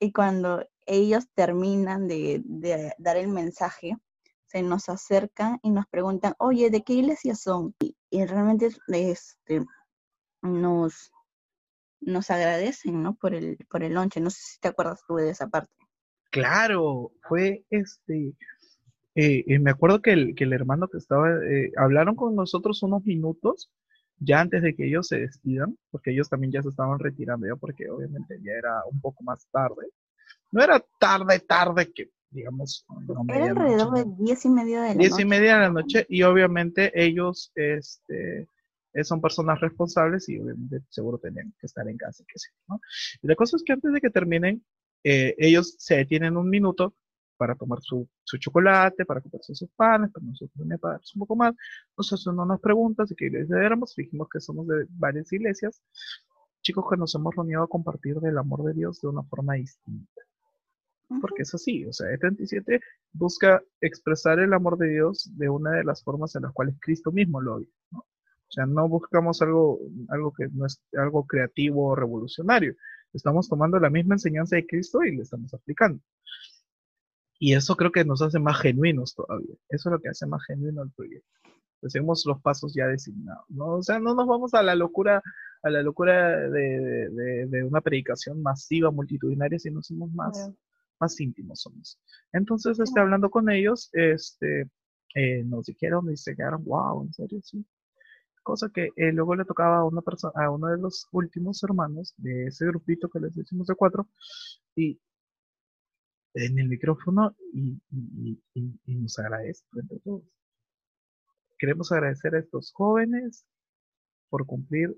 Y 0.00 0.12
cuando 0.12 0.66
ellos 0.86 1.28
terminan 1.34 2.08
de, 2.08 2.42
de 2.44 2.92
dar 2.98 3.16
el 3.16 3.28
mensaje, 3.28 3.96
nos 4.62 4.88
acercan 4.88 5.58
y 5.62 5.70
nos 5.70 5.86
preguntan, 5.86 6.34
oye, 6.38 6.70
¿de 6.70 6.82
qué 6.82 6.94
iglesia 6.94 7.34
son? 7.34 7.74
Y, 7.80 7.96
realmente 8.24 8.70
este, 8.88 9.64
nos, 10.42 11.10
nos 12.00 12.30
agradecen, 12.30 13.02
¿no? 13.02 13.14
Por 13.14 13.34
el, 13.34 13.58
por 13.68 13.82
el 13.82 13.94
lonche. 13.94 14.20
No 14.20 14.30
sé 14.30 14.40
si 14.42 14.60
te 14.60 14.68
acuerdas 14.68 15.02
tú 15.06 15.16
de 15.16 15.30
esa 15.30 15.48
parte. 15.48 15.72
Claro, 16.30 17.12
fue 17.28 17.64
este, 17.70 18.34
eh, 19.14 19.44
eh, 19.46 19.58
me 19.58 19.70
acuerdo 19.70 20.02
que 20.02 20.12
el, 20.12 20.34
que 20.34 20.44
el 20.44 20.52
hermano 20.52 20.88
que 20.88 20.98
estaba, 20.98 21.28
eh, 21.44 21.72
hablaron 21.76 22.16
con 22.16 22.34
nosotros 22.34 22.82
unos 22.82 23.04
minutos 23.04 23.70
ya 24.18 24.40
antes 24.40 24.62
de 24.62 24.74
que 24.74 24.86
ellos 24.86 25.08
se 25.08 25.18
despidan, 25.18 25.76
porque 25.90 26.12
ellos 26.12 26.28
también 26.28 26.52
ya 26.52 26.62
se 26.62 26.68
estaban 26.68 26.98
retirando 26.98 27.46
ya, 27.46 27.56
porque 27.56 27.90
obviamente 27.90 28.38
ya 28.42 28.52
era 28.52 28.84
un 28.90 29.00
poco 29.00 29.22
más 29.24 29.46
tarde. 29.50 29.88
No 30.52 30.62
era 30.62 30.82
tarde, 30.98 31.40
tarde 31.40 31.92
que 31.92 32.10
digamos. 32.34 32.84
Era 33.28 33.46
alrededor 33.46 33.92
de 33.94 34.04
diez 34.18 34.44
y 34.44 34.48
media 34.48 34.82
de 34.82 34.88
la 34.88 34.94
diez 34.94 35.18
y 35.18 35.24
media 35.24 35.54
de 35.54 35.60
la 35.60 35.70
noche 35.70 36.04
y 36.08 36.22
obviamente 36.22 36.90
ellos 36.94 37.52
este, 37.54 38.48
eh, 38.92 39.04
son 39.04 39.20
personas 39.20 39.60
responsables 39.60 40.28
y 40.28 40.38
obviamente 40.38 40.80
seguro 40.88 41.18
tienen 41.18 41.54
que 41.58 41.66
estar 41.66 41.88
en 41.88 41.96
casa. 41.96 42.24
Que 42.26 42.34
¿no? 42.68 42.80
Y 43.22 43.26
la 43.26 43.36
cosa 43.36 43.56
es 43.56 43.62
que 43.64 43.72
antes 43.72 43.92
de 43.92 44.00
que 44.00 44.10
terminen, 44.10 44.64
eh, 45.04 45.34
ellos 45.38 45.76
se 45.78 45.96
detienen 45.96 46.36
un 46.36 46.50
minuto 46.50 46.94
para 47.36 47.54
tomar 47.54 47.80
su, 47.80 48.08
su 48.24 48.38
chocolate, 48.38 49.04
para 49.04 49.20
comerse 49.20 49.54
sus 49.54 49.70
panes, 49.70 50.10
para 50.12 50.26
nosotros 50.26 50.56
también 50.56 50.78
para 50.80 51.00
un 51.14 51.20
poco 51.20 51.36
más. 51.36 51.54
Nosotros 51.96 52.34
no 52.34 52.44
nos 52.44 52.60
preguntas 52.60 53.08
si 53.08 53.14
qué 53.14 53.26
iglesia 53.26 53.56
éramos, 53.58 53.94
dijimos 53.96 54.28
que 54.30 54.40
somos 54.40 54.66
de 54.66 54.86
varias 54.90 55.32
iglesias, 55.32 55.82
chicos 56.62 56.84
que 56.90 56.96
nos 56.96 57.14
hemos 57.14 57.34
reunido 57.34 57.62
a 57.62 57.68
compartir 57.68 58.16
del 58.20 58.38
amor 58.38 58.64
de 58.64 58.74
Dios 58.74 59.00
de 59.00 59.08
una 59.08 59.22
forma 59.24 59.54
distinta 59.54 60.22
porque 61.20 61.42
es 61.42 61.54
así, 61.54 61.84
o 61.84 61.92
sea, 61.92 62.08
E37 62.10 62.80
busca 63.12 63.62
expresar 63.80 64.38
el 64.38 64.52
amor 64.52 64.78
de 64.78 64.88
Dios 64.88 65.30
de 65.36 65.48
una 65.48 65.72
de 65.72 65.84
las 65.84 66.02
formas 66.02 66.34
en 66.36 66.42
las 66.42 66.52
cuales 66.52 66.76
Cristo 66.80 67.12
mismo 67.12 67.40
lo 67.40 67.56
oye, 67.56 67.70
¿no? 67.90 68.00
O 68.00 68.52
sea, 68.54 68.66
no 68.66 68.88
buscamos 68.88 69.42
algo, 69.42 69.80
algo 70.08 70.32
que 70.32 70.48
no 70.52 70.66
es 70.66 70.80
algo 70.96 71.26
creativo 71.26 71.88
o 71.88 71.96
revolucionario. 71.96 72.74
Estamos 73.12 73.48
tomando 73.48 73.80
la 73.80 73.90
misma 73.90 74.14
enseñanza 74.14 74.54
de 74.54 74.66
Cristo 74.66 75.02
y 75.02 75.16
le 75.16 75.22
estamos 75.22 75.52
aplicando. 75.54 76.00
Y 77.44 77.52
eso 77.52 77.76
creo 77.76 77.92
que 77.92 78.06
nos 78.06 78.22
hace 78.22 78.38
más 78.38 78.58
genuinos 78.58 79.14
todavía. 79.14 79.54
Eso 79.68 79.90
es 79.90 79.92
lo 79.92 80.00
que 80.00 80.08
hace 80.08 80.24
más 80.24 80.42
genuino 80.46 80.82
el 80.82 80.90
proyecto. 80.92 81.28
Hacemos 81.82 82.24
los 82.24 82.40
pasos 82.40 82.72
ya 82.72 82.86
designados, 82.86 83.44
¿no? 83.50 83.66
O 83.66 83.82
sea, 83.82 83.98
no 83.98 84.14
nos 84.14 84.26
vamos 84.26 84.54
a 84.54 84.62
la 84.62 84.74
locura, 84.74 85.22
a 85.62 85.68
la 85.68 85.82
locura 85.82 86.48
de, 86.48 87.10
de, 87.46 87.62
una 87.64 87.82
predicación 87.82 88.40
masiva, 88.40 88.90
multitudinaria, 88.90 89.58
sino 89.58 89.82
somos 89.82 90.10
más, 90.14 90.50
más 90.98 91.20
íntimos 91.20 91.60
somos. 91.60 92.00
Entonces, 92.32 92.80
este, 92.80 92.98
hablando 92.98 93.28
con 93.28 93.50
ellos, 93.50 93.90
este, 93.92 94.70
eh, 95.14 95.44
nos 95.44 95.66
dijeron 95.66 96.10
y 96.10 96.16
se 96.16 96.34
quedaron, 96.34 96.64
wow, 96.64 97.04
en 97.04 97.12
serio, 97.12 97.40
sí. 97.42 97.62
Cosa 98.42 98.70
que 98.70 98.88
eh, 98.96 99.12
luego 99.12 99.36
le 99.36 99.44
tocaba 99.44 99.80
a 99.80 99.84
una 99.84 100.00
persona, 100.00 100.32
a 100.34 100.50
uno 100.50 100.68
de 100.68 100.78
los 100.78 101.08
últimos 101.12 101.62
hermanos 101.62 102.14
de 102.16 102.46
ese 102.46 102.64
grupito 102.64 103.10
que 103.10 103.20
les 103.20 103.34
decimos 103.34 103.66
de 103.66 103.74
cuatro, 103.74 104.08
y 104.74 104.98
en 106.34 106.58
el 106.58 106.68
micrófono 106.68 107.34
y, 107.52 107.80
y 108.54 108.94
nos 108.94 109.18
agradece 109.18 109.64
entre 109.74 109.98
todos. 110.00 110.22
Queremos 111.58 111.90
agradecer 111.92 112.34
a 112.34 112.40
estos 112.40 112.72
jóvenes 112.72 113.46
por 114.28 114.44
cumplir 114.46 114.96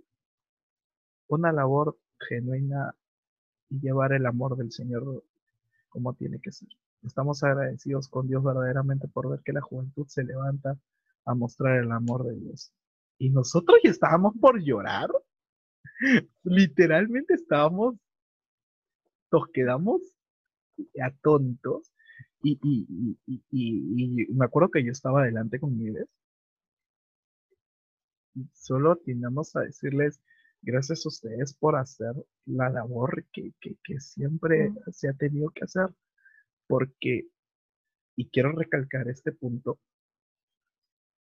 una 1.29 1.53
labor 1.53 1.99
genuina 2.29 2.94
y 3.68 3.81
llevar 3.81 4.12
el 4.12 4.27
amor 4.27 4.57
del 4.57 4.72
Señor 4.72 5.25
como 5.88 6.14
tiene 6.14 6.40
que 6.40 6.53
ser. 6.53 6.68
Estamos 7.03 7.42
agradecidos 7.42 8.09
con 8.09 8.27
Dios 8.27 8.42
verdaderamente 8.42 9.09
por 9.09 9.31
ver 9.31 9.40
que 9.44 9.53
la 9.53 9.61
juventud 9.61 10.07
se 10.09 10.25
levanta 10.25 10.79
a 11.25 11.35
mostrar 11.35 11.79
el 11.79 11.92
amor 11.92 12.25
de 12.25 12.35
Dios. 12.35 12.72
Y 13.18 13.31
nosotros 13.31 13.79
ya 13.83 13.90
estábamos 13.90 14.35
por 14.40 14.61
llorar. 14.62 15.09
Literalmente 16.42 17.35
estábamos, 17.35 17.96
nos 19.31 19.46
quedamos 19.49 20.03
atónitos. 21.03 21.93
Y, 22.43 22.59
y, 22.62 23.19
y, 23.27 23.43
y, 23.51 24.33
me 24.35 24.45
acuerdo 24.45 24.71
que 24.71 24.85
yo 24.85 24.93
estaba 24.93 25.23
adelante 25.23 25.59
con 25.59 25.77
Nieves. 25.77 26.09
solo 28.53 28.97
tenemos 28.97 29.57
a 29.57 29.61
decirles 29.61 30.21
gracias 30.62 31.05
a 31.05 31.09
ustedes 31.09 31.55
por 31.55 31.77
hacer 31.77 32.12
la 32.45 32.69
labor 32.69 33.25
que, 33.33 33.53
que 33.61 34.01
siempre 34.01 34.73
se 34.93 35.09
ha 35.09 35.15
tenido 35.15 35.51
que 35.51 35.65
hacer. 35.65 35.89
Porque, 36.67 37.29
y 38.17 38.29
quiero 38.31 38.53
recalcar 38.53 39.09
este 39.09 39.33
punto, 39.33 39.79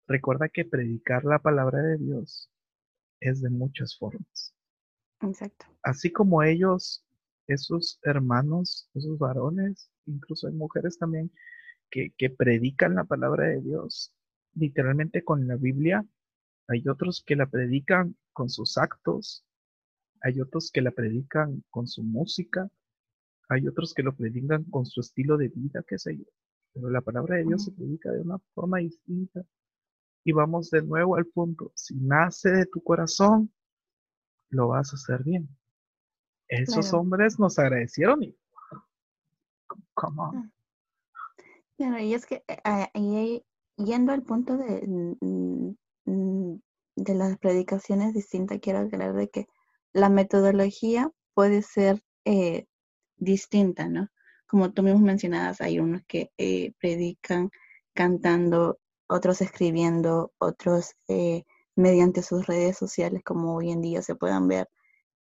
recuerda 0.06 0.48
que 0.48 0.64
predicar 0.64 1.24
la 1.24 1.38
palabra 1.38 1.80
de 1.82 1.98
Dios 1.98 2.50
es 3.20 3.40
de 3.40 3.50
muchas 3.50 3.96
formas. 3.96 4.54
Exacto. 5.20 5.66
Así 5.82 6.12
como 6.12 6.42
ellos, 6.42 7.05
esos 7.46 7.98
hermanos, 8.02 8.88
esos 8.94 9.18
varones, 9.18 9.90
incluso 10.06 10.48
hay 10.48 10.54
mujeres 10.54 10.98
también 10.98 11.30
que, 11.90 12.12
que 12.16 12.30
predican 12.30 12.94
la 12.94 13.04
palabra 13.04 13.48
de 13.48 13.60
Dios 13.60 14.12
literalmente 14.56 15.22
con 15.22 15.46
la 15.46 15.56
Biblia, 15.56 16.04
hay 16.68 16.88
otros 16.88 17.22
que 17.24 17.36
la 17.36 17.46
predican 17.46 18.16
con 18.32 18.48
sus 18.48 18.76
actos, 18.78 19.44
hay 20.22 20.40
otros 20.40 20.70
que 20.72 20.82
la 20.82 20.90
predican 20.90 21.62
con 21.70 21.86
su 21.86 22.02
música, 22.02 22.68
hay 23.48 23.68
otros 23.68 23.94
que 23.94 24.02
lo 24.02 24.16
predican 24.16 24.64
con 24.64 24.84
su 24.84 25.00
estilo 25.00 25.36
de 25.36 25.48
vida, 25.48 25.84
qué 25.86 25.98
sé 25.98 26.16
yo. 26.16 26.24
Pero 26.72 26.90
la 26.90 27.00
palabra 27.00 27.36
de 27.36 27.44
Dios 27.44 27.64
se 27.64 27.72
predica 27.72 28.10
de 28.10 28.20
una 28.20 28.38
forma 28.54 28.78
distinta. 28.78 29.42
Y 30.24 30.32
vamos 30.32 30.70
de 30.70 30.82
nuevo 30.82 31.16
al 31.16 31.26
punto. 31.26 31.70
Si 31.74 31.94
nace 31.94 32.50
de 32.50 32.66
tu 32.66 32.82
corazón, 32.82 33.52
lo 34.50 34.68
vas 34.68 34.92
a 34.92 34.96
hacer 34.96 35.22
bien. 35.22 35.48
Esos 36.48 36.92
hombres 36.92 37.38
nos 37.38 37.58
agradecieron 37.58 38.22
y... 38.22 38.36
Come 39.94 40.20
on. 40.20 40.52
Bueno, 41.78 41.98
y 41.98 42.14
es 42.14 42.26
que 42.26 42.44
eh, 42.46 43.42
yendo 43.76 44.12
al 44.12 44.22
punto 44.22 44.56
de, 44.56 44.86
mm, 44.86 45.74
mm, 46.04 46.60
de 46.96 47.14
las 47.14 47.38
predicaciones 47.38 48.14
distintas, 48.14 48.58
quiero 48.60 48.80
aclarar 48.80 49.14
de 49.14 49.28
que 49.28 49.46
la 49.92 50.08
metodología 50.08 51.10
puede 51.34 51.62
ser 51.62 52.02
eh, 52.24 52.66
distinta, 53.16 53.88
¿no? 53.88 54.08
Como 54.46 54.72
tú 54.72 54.82
mismo 54.82 55.00
mencionabas, 55.00 55.60
hay 55.60 55.80
unos 55.80 56.02
que 56.06 56.30
eh, 56.38 56.72
predican 56.78 57.50
cantando, 57.94 58.78
otros 59.08 59.40
escribiendo, 59.42 60.32
otros 60.38 60.94
eh, 61.08 61.44
mediante 61.74 62.22
sus 62.22 62.46
redes 62.46 62.76
sociales, 62.76 63.22
como 63.24 63.54
hoy 63.56 63.70
en 63.70 63.82
día 63.82 64.02
se 64.02 64.14
puedan 64.14 64.48
ver, 64.48 64.68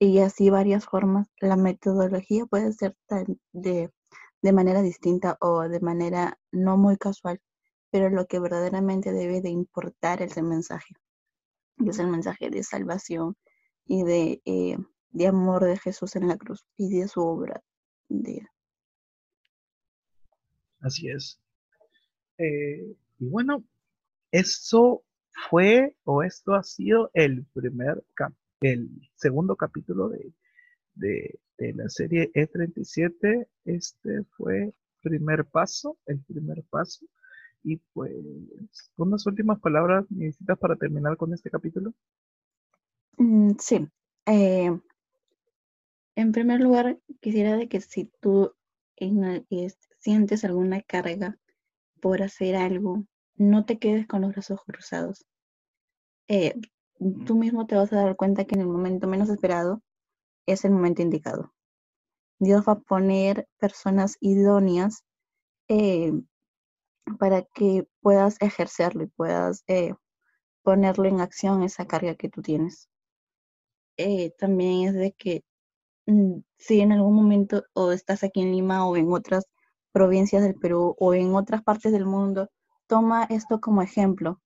y 0.02 0.18
así 0.18 0.50
varias 0.50 0.86
formas. 0.86 1.28
La 1.40 1.56
metodología 1.56 2.44
puede 2.46 2.72
ser 2.72 2.96
de, 3.52 3.92
de 4.42 4.52
manera 4.52 4.82
distinta 4.82 5.36
o 5.40 5.68
de 5.68 5.78
manera 5.78 6.40
no 6.50 6.76
muy 6.76 6.96
casual, 6.96 7.40
pero 7.90 8.10
lo 8.10 8.26
que 8.26 8.40
verdaderamente 8.40 9.12
debe 9.12 9.40
de 9.40 9.50
importar 9.50 10.20
es 10.20 10.36
el 10.36 10.42
mensaje, 10.42 10.94
es 11.86 12.00
el 12.00 12.08
mensaje 12.08 12.50
de 12.50 12.64
salvación 12.64 13.36
y 13.86 14.02
de, 14.02 14.42
eh, 14.44 14.76
de 15.10 15.26
amor 15.28 15.64
de 15.64 15.78
Jesús 15.78 16.16
en 16.16 16.26
la 16.26 16.36
cruz 16.36 16.66
y 16.76 16.98
de 16.98 17.06
su 17.06 17.20
obra. 17.20 17.62
De... 18.08 18.44
Así 20.80 21.10
es. 21.10 21.40
Eh, 22.38 22.96
y 23.20 23.28
bueno, 23.28 23.62
eso 24.32 25.04
fue 25.48 25.96
o 26.02 26.24
esto 26.24 26.54
ha 26.54 26.64
sido 26.64 27.08
el 27.14 27.46
primer 27.54 28.04
cap 28.14 28.32
el 28.62 28.88
segundo 29.16 29.56
capítulo 29.56 30.08
de, 30.08 30.32
de, 30.94 31.38
la 31.74 31.88
serie 31.88 32.30
E37. 32.34 33.46
Este 33.64 34.24
fue 34.36 34.72
primer 35.02 35.44
paso, 35.44 35.98
el 36.06 36.20
primer 36.20 36.64
paso. 36.64 37.06
Y 37.64 37.76
pues, 37.92 38.12
unas 38.96 39.26
últimas 39.26 39.60
palabras 39.60 40.04
necesitas 40.10 40.58
para 40.58 40.76
terminar 40.76 41.16
con 41.16 41.32
este 41.32 41.50
capítulo. 41.50 41.94
Mm, 43.18 43.52
sí. 43.58 43.88
Eh, 44.26 44.70
en 46.16 46.32
primer 46.32 46.60
lugar, 46.60 46.98
quisiera 47.20 47.56
de 47.56 47.68
que 47.68 47.80
si 47.80 48.10
tú 48.20 48.54
sientes 49.98 50.44
alguna 50.44 50.82
carga 50.82 51.38
por 52.00 52.22
hacer 52.22 52.56
algo, 52.56 53.04
no 53.36 53.64
te 53.64 53.78
quedes 53.78 54.06
con 54.06 54.22
los 54.22 54.32
brazos 54.32 54.60
cruzados. 54.64 55.24
Eh, 56.28 56.54
tú 57.26 57.36
mismo 57.36 57.66
te 57.66 57.76
vas 57.76 57.92
a 57.92 57.96
dar 57.96 58.16
cuenta 58.16 58.44
que 58.44 58.54
en 58.54 58.62
el 58.62 58.68
momento 58.68 59.06
menos 59.08 59.28
esperado 59.28 59.82
es 60.46 60.64
el 60.64 60.72
momento 60.72 61.02
indicado. 61.02 61.52
Dios 62.40 62.64
va 62.68 62.72
a 62.74 62.80
poner 62.80 63.48
personas 63.58 64.16
idóneas 64.20 65.04
eh, 65.68 66.12
para 67.18 67.42
que 67.42 67.86
puedas 68.00 68.36
ejercerlo 68.40 69.04
y 69.04 69.08
puedas 69.08 69.64
eh, 69.68 69.94
ponerlo 70.62 71.06
en 71.06 71.20
acción 71.20 71.62
esa 71.62 71.86
carga 71.86 72.16
que 72.16 72.28
tú 72.28 72.42
tienes. 72.42 72.88
Eh, 73.96 74.32
también 74.38 74.88
es 74.88 74.94
de 74.94 75.12
que 75.12 75.44
mm, 76.06 76.40
si 76.58 76.80
en 76.80 76.92
algún 76.92 77.14
momento 77.14 77.64
o 77.74 77.92
estás 77.92 78.24
aquí 78.24 78.42
en 78.42 78.52
Lima 78.52 78.86
o 78.86 78.96
en 78.96 79.12
otras 79.12 79.46
provincias 79.92 80.42
del 80.42 80.56
Perú 80.56 80.96
o 80.98 81.14
en 81.14 81.34
otras 81.34 81.62
partes 81.62 81.92
del 81.92 82.06
mundo, 82.06 82.50
toma 82.88 83.24
esto 83.30 83.60
como 83.60 83.82
ejemplo. 83.82 84.41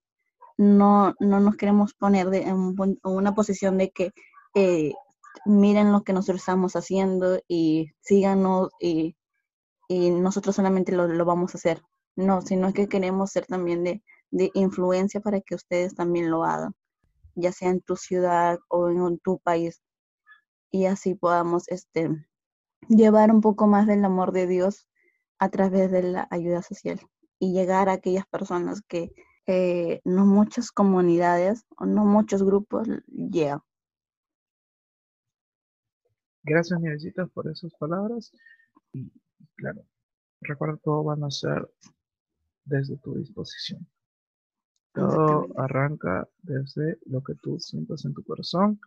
No, 0.59 1.14
no 1.21 1.40
nos 1.40 1.57
queremos 1.57 1.95
poner 1.95 2.31
de, 2.31 2.42
en, 2.42 2.77
una 3.05 3.35
posición 3.35 3.79
de 3.79 3.90
que 3.90 4.12
eh, 4.55 4.95
miren 5.45 5.92
lo 5.92 6.03
que 6.03 6.12
nosotros 6.12 6.40
estamos 6.40 6.77
haciendo 6.77 7.40
y 7.49 7.90
síganos 8.01 8.71
y, 8.81 9.16
y 9.88 10.11
nosotros 10.11 10.57
solamente 10.57 10.92
lo, 10.92 11.09
lo 11.09 11.25
vamos 11.25 11.55
a 11.55 11.59
hacer. 11.59 11.83
No, 12.16 12.40
sino 12.42 12.73
que 12.73 12.88
queremos 12.88 13.31
ser 13.33 13.47
también 13.47 13.85
de, 13.85 14.03
influencia 14.55 15.21
para 15.21 15.40
que 15.40 15.55
ustedes 15.55 15.95
también 15.95 16.31
lo 16.31 16.45
hagan, 16.45 16.75
ya 17.35 17.53
sea 17.53 17.71
en 17.71 17.81
tu 17.81 17.97
ciudad 17.97 18.59
o 18.69 18.88
en 18.90 19.19
tu 19.21 19.38
país. 19.38 19.83
Y 20.71 20.87
así 20.87 21.14
podamos 21.14 21.69
este, 21.69 22.11
llevar 22.88 23.31
un 23.33 23.40
poco 23.40 23.66
más 23.66 23.87
del 23.87 24.05
amor 24.05 24.33
de 24.33 24.47
Dios 24.47 24.88
a 25.38 25.51
través 25.51 25.90
de 25.90 26.03
la 26.03 26.29
ayuda 26.31 26.62
social 26.62 27.01
y 27.38 27.53
llegar 27.53 27.88
a 27.88 27.92
aquellas 27.92 28.27
personas 28.27 28.83
que 28.88 29.12
eh, 29.46 30.00
no 30.04 30.26
muchas 30.26 30.72
comunidades 30.72 31.64
o 31.78 31.87
no 31.87 32.04
muchos 32.04 32.42
grupos 32.42 32.88
llegan. 33.06 33.61
Gracias, 36.42 36.80
Nieves, 36.80 37.12
por 37.35 37.48
esas 37.48 37.74
palabras. 37.74 38.32
Y 38.92 39.11
claro, 39.56 39.85
recuerda, 40.40 40.76
todo 40.76 41.02
van 41.02 41.24
a 41.24 41.30
ser 41.30 41.68
desde 42.64 42.96
tu 42.98 43.14
disposición. 43.14 43.87
Todo 44.92 45.46
arranca 45.59 46.28
desde 46.42 46.98
lo 47.06 47.22
que 47.22 47.35
tú 47.35 47.59
sientas 47.59 48.04
en 48.04 48.14
tu 48.14 48.24
corazón 48.24 48.80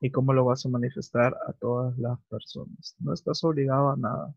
y 0.00 0.10
cómo 0.10 0.32
lo 0.32 0.44
vas 0.44 0.64
a 0.64 0.68
manifestar 0.68 1.34
a 1.48 1.52
todas 1.54 1.96
las 1.98 2.20
personas. 2.26 2.94
No 2.98 3.14
estás 3.14 3.42
obligado 3.42 3.90
a 3.90 3.96
nada. 3.96 4.34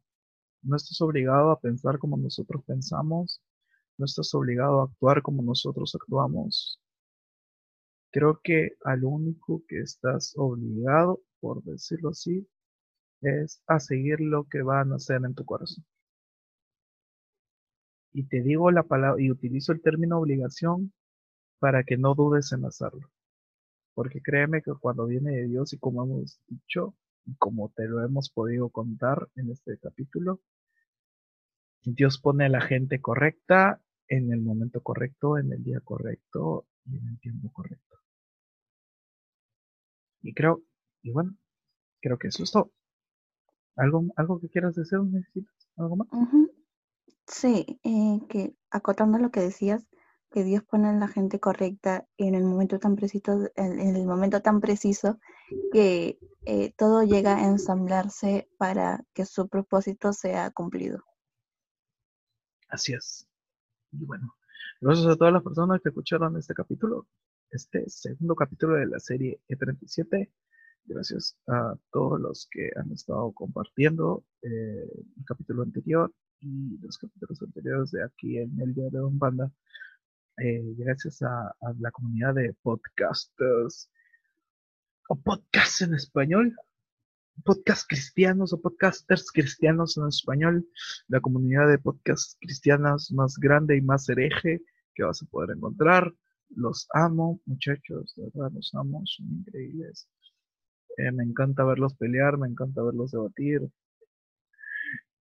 No 0.63 0.75
estás 0.75 0.99
obligado 1.01 1.51
a 1.51 1.59
pensar 1.59 1.99
como 1.99 2.17
nosotros 2.17 2.63
pensamos. 2.65 3.41
No 3.97 4.05
estás 4.05 4.33
obligado 4.35 4.81
a 4.81 4.83
actuar 4.85 5.21
como 5.21 5.41
nosotros 5.41 5.95
actuamos. 5.95 6.79
Creo 8.11 8.39
que 8.43 8.77
al 8.83 9.03
único 9.03 9.63
que 9.67 9.79
estás 9.79 10.33
obligado, 10.37 11.21
por 11.39 11.63
decirlo 11.63 12.09
así, 12.09 12.47
es 13.21 13.61
a 13.67 13.79
seguir 13.79 14.21
lo 14.21 14.45
que 14.45 14.61
van 14.61 14.91
a 14.91 14.95
hacer 14.95 15.21
en 15.25 15.33
tu 15.33 15.45
corazón. 15.45 15.85
Y 18.13 18.23
te 18.27 18.41
digo 18.41 18.71
la 18.71 18.83
palabra 18.83 19.21
y 19.21 19.31
utilizo 19.31 19.71
el 19.71 19.81
término 19.81 20.19
obligación 20.19 20.93
para 21.59 21.83
que 21.83 21.97
no 21.97 22.15
dudes 22.15 22.51
en 22.51 22.65
hacerlo. 22.65 23.11
Porque 23.93 24.21
créeme 24.21 24.61
que 24.61 24.71
cuando 24.79 25.05
viene 25.07 25.31
de 25.31 25.47
Dios 25.47 25.73
y 25.73 25.79
como 25.79 26.03
hemos 26.03 26.39
dicho, 26.47 26.95
y 27.25 27.35
como 27.35 27.69
te 27.75 27.87
lo 27.87 28.03
hemos 28.03 28.29
podido 28.29 28.69
contar 28.69 29.27
en 29.35 29.51
este 29.51 29.77
capítulo, 29.79 30.39
Dios 31.83 32.19
pone 32.19 32.45
a 32.45 32.49
la 32.49 32.61
gente 32.61 33.01
correcta 33.01 33.81
en 34.07 34.31
el 34.31 34.41
momento 34.41 34.81
correcto, 34.81 35.37
en 35.37 35.51
el 35.51 35.63
día 35.63 35.79
correcto 35.81 36.65
y 36.85 36.97
en 36.97 37.07
el 37.07 37.19
tiempo 37.19 37.51
correcto. 37.51 37.97
Y 40.21 40.33
creo, 40.33 40.61
y 41.03 41.11
bueno, 41.11 41.35
creo 42.01 42.17
que 42.17 42.27
eso 42.27 42.43
es 42.43 42.51
todo. 42.51 42.71
¿Algo, 43.75 44.05
algo 44.15 44.39
que 44.39 44.49
quieras 44.49 44.75
decir? 44.75 44.99
¿Necesitas 44.99 45.53
algo 45.77 45.97
más? 45.97 46.07
Sí, 47.27 47.79
eh, 47.83 48.19
que 48.29 48.55
acotando 48.71 49.19
lo 49.19 49.31
que 49.31 49.41
decías, 49.41 49.87
que 50.31 50.43
Dios 50.43 50.63
pone 50.63 50.89
a 50.89 50.93
la 50.93 51.07
gente 51.07 51.39
correcta 51.39 52.07
en 52.17 52.35
el 52.35 52.43
momento 52.43 52.79
tan 52.79 52.95
preciso, 52.95 53.49
en, 53.55 53.79
el 53.79 54.05
momento 54.05 54.41
tan 54.41 54.59
preciso 54.59 55.19
que 55.71 56.19
eh, 56.45 56.73
todo 56.75 57.03
llega 57.03 57.37
a 57.37 57.47
ensamblarse 57.47 58.49
para 58.57 59.03
que 59.13 59.25
su 59.25 59.47
propósito 59.47 60.13
sea 60.13 60.51
cumplido. 60.51 61.03
Así 62.69 62.93
es. 62.93 63.27
Y 63.91 64.05
bueno, 64.05 64.35
gracias 64.81 65.07
a 65.07 65.15
todas 65.15 65.33
las 65.33 65.43
personas 65.43 65.81
que 65.81 65.89
escucharon 65.89 66.37
este 66.37 66.53
capítulo, 66.53 67.07
este 67.51 67.89
segundo 67.89 68.35
capítulo 68.35 68.75
de 68.75 68.87
la 68.87 68.99
serie 68.99 69.39
E37. 69.47 70.29
Gracias 70.85 71.37
a 71.47 71.75
todos 71.91 72.19
los 72.19 72.47
que 72.49 72.71
han 72.75 72.91
estado 72.91 73.31
compartiendo 73.33 74.23
eh, 74.41 74.89
el 75.17 75.25
capítulo 75.25 75.63
anterior 75.63 76.13
y 76.39 76.77
los 76.79 76.97
capítulos 76.97 77.41
anteriores 77.41 77.91
de 77.91 78.03
aquí 78.03 78.37
en 78.37 78.59
el 78.61 78.73
día 78.73 78.85
de 78.85 78.99
Don 78.99 79.17
Banda. 79.19 79.51
eh, 80.37 80.75
gracias 80.77 81.21
a, 81.23 81.55
la 81.79 81.91
comunidad 81.91 82.35
de 82.35 82.53
podcasters 82.61 83.89
o 85.09 85.15
podcasts 85.15 85.81
en 85.81 85.95
español, 85.95 86.55
podcast 87.43 87.87
cristianos 87.87 88.53
o 88.53 88.61
podcasters 88.61 89.31
cristianos 89.31 89.97
en 89.97 90.07
español, 90.07 90.67
la 91.07 91.19
comunidad 91.19 91.67
de 91.67 91.79
podcasts 91.79 92.37
cristianas 92.39 93.11
más 93.11 93.37
grande 93.37 93.77
y 93.77 93.81
más 93.81 94.07
hereje 94.09 94.61
que 94.95 95.03
vas 95.03 95.21
a 95.21 95.25
poder 95.27 95.55
encontrar. 95.55 96.13
Los 96.49 96.87
amo, 96.93 97.41
muchachos, 97.45 98.13
de 98.15 98.23
verdad 98.23 98.51
los 98.53 98.73
amo, 98.73 99.01
son 99.05 99.27
increíbles. 99.27 100.07
Eh, 100.97 101.11
me 101.11 101.23
encanta 101.23 101.63
verlos 101.63 101.93
pelear, 101.95 102.37
me 102.37 102.47
encanta 102.47 102.81
verlos 102.81 103.11
debatir. 103.11 103.69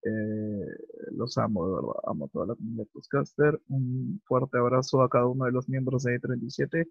Eh, 0.02 0.66
los 1.12 1.36
amo, 1.36 1.66
de 1.66 1.74
verdad, 1.74 2.00
amo 2.06 2.28
toda 2.28 2.46
la 2.46 2.54
comunidad 2.54 2.86
podcaster. 2.92 3.60
Un 3.68 4.22
fuerte 4.24 4.56
abrazo 4.58 5.02
a 5.02 5.08
cada 5.08 5.26
uno 5.26 5.46
de 5.46 5.52
los 5.52 5.68
miembros 5.68 6.04
de 6.04 6.20
E37. 6.20 6.88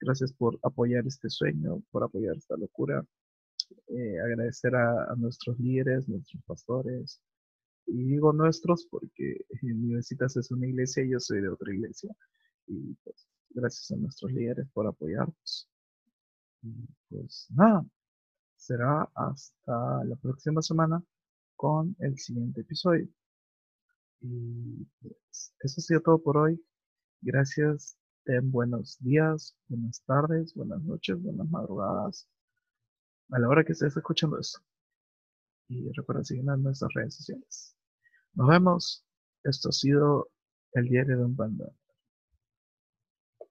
Gracias 0.00 0.32
por 0.32 0.58
apoyar 0.62 1.06
este 1.06 1.30
sueño, 1.30 1.82
por 1.90 2.04
apoyar 2.04 2.36
esta 2.36 2.56
locura. 2.56 3.04
Eh, 3.88 4.20
agradecer 4.20 4.74
a, 4.74 5.14
nuestros 5.16 5.58
líderes, 5.58 6.08
nuestros 6.08 6.42
pastores. 6.44 7.20
Y 7.86 8.04
digo 8.04 8.32
nuestros 8.32 8.86
porque 8.90 9.44
Universitas 9.62 10.36
es 10.36 10.50
una 10.50 10.66
iglesia 10.66 11.04
y 11.04 11.10
yo 11.12 11.20
soy 11.20 11.40
de 11.40 11.48
otra 11.48 11.72
iglesia. 11.74 12.10
Y 12.66 12.94
pues 13.04 13.26
gracias 13.50 13.90
a 13.92 13.96
nuestros 13.96 14.32
líderes 14.32 14.68
por 14.72 14.86
apoyarnos. 14.86 15.68
Y 16.62 16.74
pues 17.08 17.46
nada, 17.50 17.84
será 18.56 19.08
hasta 19.14 20.04
la 20.04 20.16
próxima 20.16 20.62
semana 20.62 21.02
con 21.56 21.96
el 22.00 22.18
siguiente 22.18 22.60
episodio. 22.62 23.08
Y 24.20 24.84
pues 25.00 25.54
eso 25.60 25.80
ha 25.80 25.82
sido 25.82 26.00
todo 26.02 26.22
por 26.22 26.36
hoy. 26.36 26.62
Gracias. 27.22 27.96
Ten 28.24 28.50
buenos 28.50 28.98
días, 29.00 29.56
buenas 29.68 30.02
tardes, 30.04 30.52
buenas 30.54 30.82
noches, 30.82 31.18
buenas 31.22 31.48
madrugadas. 31.48 32.28
A 33.30 33.38
la 33.38 33.48
hora 33.48 33.64
que 33.64 33.72
estés 33.72 33.96
escuchando 33.96 34.38
esto. 34.38 34.60
Y 35.68 35.90
recuerda 35.92 36.24
seguirnos 36.24 36.56
en 36.56 36.62
nuestras 36.62 36.92
redes 36.94 37.14
sociales. 37.16 37.76
Nos 38.34 38.48
vemos. 38.48 39.04
Esto 39.44 39.68
ha 39.68 39.72
sido 39.72 40.30
el 40.72 40.88
diario 40.88 41.18
de 41.18 41.24
un 41.24 41.36
panda. 41.36 41.70